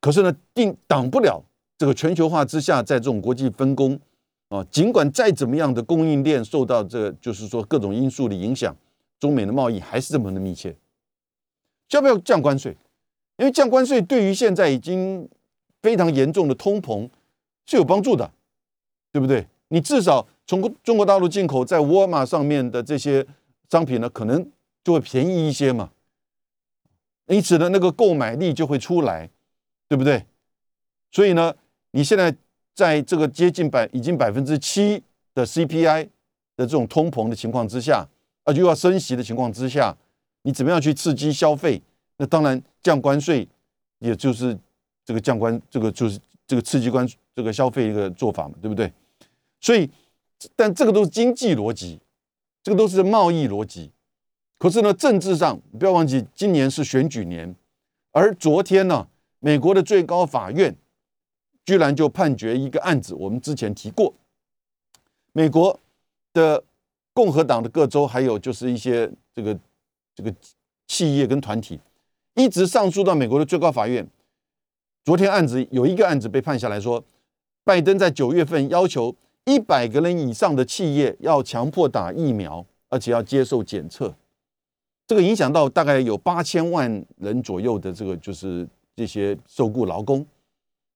[0.00, 1.42] 可是呢，定挡不了
[1.76, 4.00] 这个全球化之下，在这种国际分工。
[4.48, 8.76] 啊，尽管再怎么样的供应链受到这，就是说各种因素的影响，
[9.20, 10.74] 中美的贸易还是这么的密切。
[11.96, 12.76] 要不要降关税？
[13.36, 15.28] 因为降关税对于现在已经
[15.82, 17.08] 非常严重的通膨
[17.66, 18.30] 是有帮助的，
[19.12, 19.46] 对不对？
[19.68, 23.26] 你至少从中国大陆进口在沃尔玛上面的这些
[23.70, 24.50] 商品呢，可能
[24.84, 25.90] 就会便宜一些嘛，
[27.26, 29.30] 因此呢，那个购买力就会出来，
[29.88, 30.26] 对不对？
[31.10, 31.54] 所以呢，
[31.90, 32.36] 你现在。
[32.72, 35.02] 在这个接近百已经百分之七
[35.34, 36.04] 的 CPI
[36.56, 38.08] 的这种通膨的情况之下，
[38.44, 39.94] 啊，又要升息的情况之下，
[40.42, 41.80] 你怎么样去刺激消费？
[42.16, 43.46] 那当然降关税
[43.98, 44.58] 也就是
[45.04, 48.92] 这个降关，这个就是这个刺激关这个消费一个做法嘛，对不对？
[49.60, 49.90] 所以，
[50.56, 51.98] 但这个都是经济逻辑，
[52.62, 53.90] 这个都是贸易逻辑。
[54.58, 57.54] 可是呢，政治上不要忘记，今年是选举年，
[58.12, 60.76] 而昨天呢，美国的最高法院
[61.64, 64.12] 居然就判决一个案子，我们之前提过，
[65.32, 65.78] 美国
[66.34, 66.62] 的
[67.14, 69.58] 共和党的各州，还有就是一些这个
[70.20, 70.36] 这个
[70.86, 71.80] 企业跟团体，
[72.34, 74.06] 一直上诉到美国的最高法院。
[75.02, 77.02] 昨天案子有一个案子被判下来说，
[77.64, 79.16] 拜登在九月份要求
[79.46, 84.14] 一百个人以上的企业要强迫打疫苗，而且要接受检测，
[85.06, 90.24] 这个影响到大概有八千万人左右的这个就是这些受雇劳工。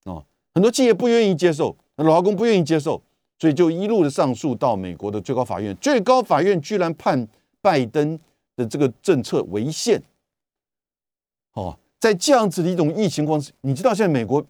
[0.04, 0.22] 啊，
[0.52, 3.00] 很多企业不愿意接受，劳工不愿意接受，
[3.38, 7.26] 所以就一路的上诉到美国的最高法院，最高法院居然判
[7.62, 8.18] 拜登
[8.56, 10.02] 的这个政策违宪，
[11.52, 11.78] 哦。
[12.00, 14.44] 在这样子的一种疫情况，你知道现在美国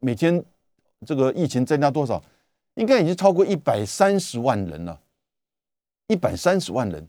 [0.00, 0.42] 每天
[1.04, 2.22] 这个疫情增加多少？
[2.76, 4.98] 应该已经超过一百三十万人了，
[6.06, 7.06] 一百三十万人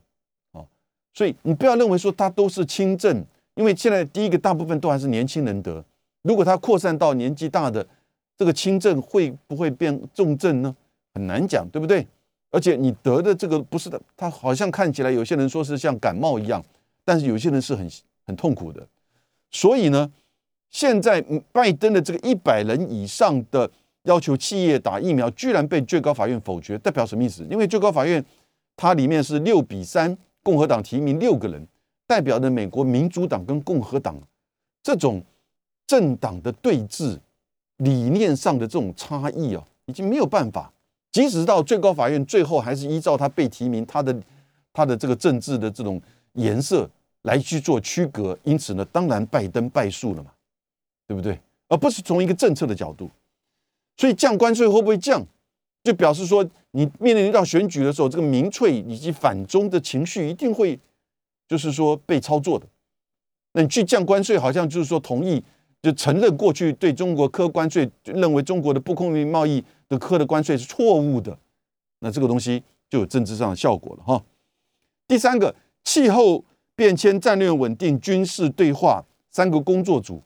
[0.51, 0.67] 哦！
[1.13, 5.81] 所以你不要认为说它都是轻症，因为现在第一个大部分都还是年轻人得，
[6.23, 7.87] 如果它扩散到年纪大的，
[8.35, 10.75] 这个轻症会不会变重症呢？
[11.13, 12.05] 很难讲，对不对？
[12.51, 16.63] 而且你得的这个不是的，它好像看起来有些人说是像感冒一样，
[17.03, 17.89] 但是有些人是很
[18.25, 18.87] 很痛苦的。
[19.51, 20.11] 所以呢，
[20.69, 21.21] 现在
[21.51, 23.69] 拜登的这个一百人以上的
[24.03, 27.45] 要求企业打疫苗，居然被最高法院否决，代表什么意思？
[27.49, 28.23] 因为最高法院
[28.77, 31.67] 它里面是六比三，共和党提名六个人，
[32.07, 34.17] 代表的美国民主党跟共和党
[34.83, 35.21] 这种
[35.87, 37.17] 政党的对峙、
[37.77, 40.71] 理念上的这种差异啊，已经没有办法。
[41.15, 44.13] 即使到最高法院，最后还是依照他被提名他的
[44.73, 46.01] 他的这个政治的这种
[46.33, 46.89] 颜色。
[47.21, 50.29] 来去做区隔，因此呢，当然拜登败诉了嘛，
[51.07, 51.39] 对不对？
[51.69, 53.09] 而不是从一个政策的角度，
[53.97, 55.25] 所以降关税会不会降，
[55.83, 60.79] 就表示说你面临到选举的时候，这个民粹以及反中的情绪一定会，
[61.47, 62.67] 就是说被操作的。
[63.53, 65.43] 那你去降关税，好像就是说同意，
[65.85, 71.37] 就承认过去对中国科关税，认为中国的不公平贸易的科的关税是错误的，
[71.99, 74.23] 那这个东西就有政治上的效果了哈。
[75.07, 76.43] 第三个，气候。
[76.77, 80.21] 变迁、战略稳定、军事对话三个工作组，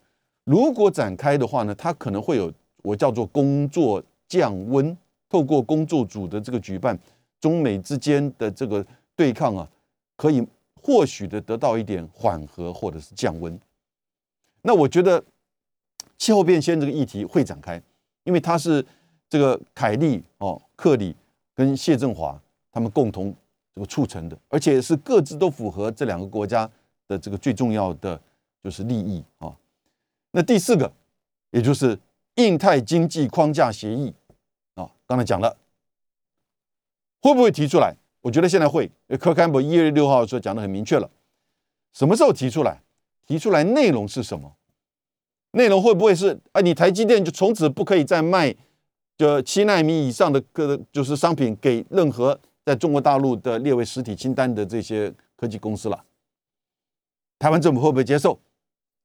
[0.46, 2.52] 如果展开的话呢，它可能会有
[2.82, 4.98] 我叫做工作降温。
[5.30, 6.98] 透过工作组的这个举办，
[7.40, 8.84] 中美之间的这个
[9.16, 9.70] 对抗啊，
[10.18, 10.44] 可以
[10.82, 13.60] 或许的得到一点缓和或者是降温。
[14.64, 15.24] 那我觉得
[16.20, 17.82] 气候变迁这个议题会展开，
[18.24, 18.86] 因为它是
[19.28, 21.16] 这个凯利哦、克里
[21.56, 22.40] 跟谢振华
[22.72, 23.34] 他们共同
[23.74, 23.88] 这个。
[23.88, 26.70] 促成的，而且是各自都符合这两个国家
[27.08, 28.20] 的这个最重要的
[28.62, 29.56] 就是利益啊。
[30.32, 30.92] 那第四个，
[31.52, 31.98] 也就是
[32.36, 34.14] 印太经济框架协议
[34.76, 35.56] 啊，刚才讲了，
[37.22, 37.96] 会不会提出来？
[38.20, 38.92] 我觉得现在会。
[39.18, 41.10] 柯坎伯一月六号的时候讲的很明确了，
[41.94, 42.82] 什么时候提出来？
[43.26, 44.58] 提出来内容是什么？
[45.52, 46.62] 内容会不会是啊？
[46.62, 48.56] 你台积电就从此不可以再卖
[49.18, 52.40] 就七纳米以上的个就是商品给任何。
[52.66, 56.06] 在中国大陆的列为实体清单的这些科技公司了，
[57.40, 58.40] 台湾政府会不会接受？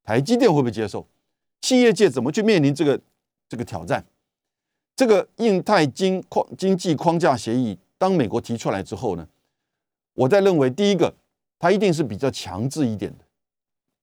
[0.03, 1.07] 台积电会不会接受？
[1.63, 3.01] 企业界怎么去面临这个
[3.49, 4.05] 这个挑战？
[4.95, 9.27] 这个印太经框经济框架协议，当美国提出来之后呢？
[10.13, 11.15] 我在认为，第一个，
[11.59, 13.25] 它一定是比较强制一点的、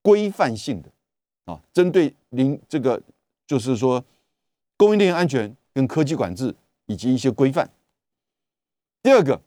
[0.02, 0.90] 规范性的
[1.44, 3.00] 啊，针对零这个
[3.46, 4.04] 就是说
[4.76, 6.54] 供应链安全跟科技管制
[6.86, 7.70] 以及一些规范。
[9.02, 9.40] 第二个。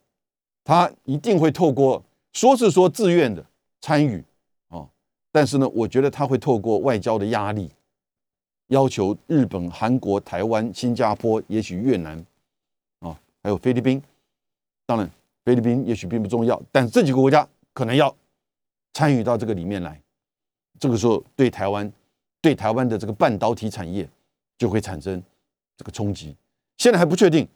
[0.67, 3.45] 他一定会透过说是说自愿的
[3.81, 4.25] 参与
[4.67, 4.89] 啊，
[5.31, 7.69] 但是呢，我觉得他会透过外交的压力，
[8.69, 12.17] 要求日本、韩国、台湾、新加坡，也许越南
[13.01, 14.01] 啊，还有菲律宾。
[14.87, 15.07] 当然，
[15.43, 18.11] 菲律宾也许并不重要，但这几个国家可能要
[18.95, 20.01] 参与到这个里面来。
[20.79, 21.91] 这个时候，对台湾、
[22.41, 24.07] 对台湾的这个半导体产业
[24.57, 25.21] 就会产生
[25.77, 26.35] 这个冲击。
[26.77, 27.47] 现在还不确定，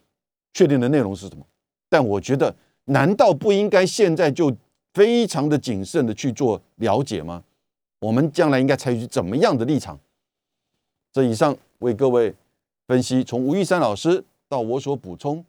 [0.53, 1.45] 确定的内容是什么？
[1.89, 2.55] 但我觉得。
[2.91, 4.51] 难道不应该现在就
[4.95, 7.43] 非常的谨慎的去做了解吗？
[7.99, 9.99] 我们将来应该采取怎么样的立场？
[11.13, 12.33] 这以上为各位
[12.87, 15.45] 分析，从吴玉山老师到我所补充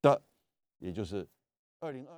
[0.00, 0.22] 的，
[0.78, 1.26] 也就是
[1.80, 2.08] 二零二。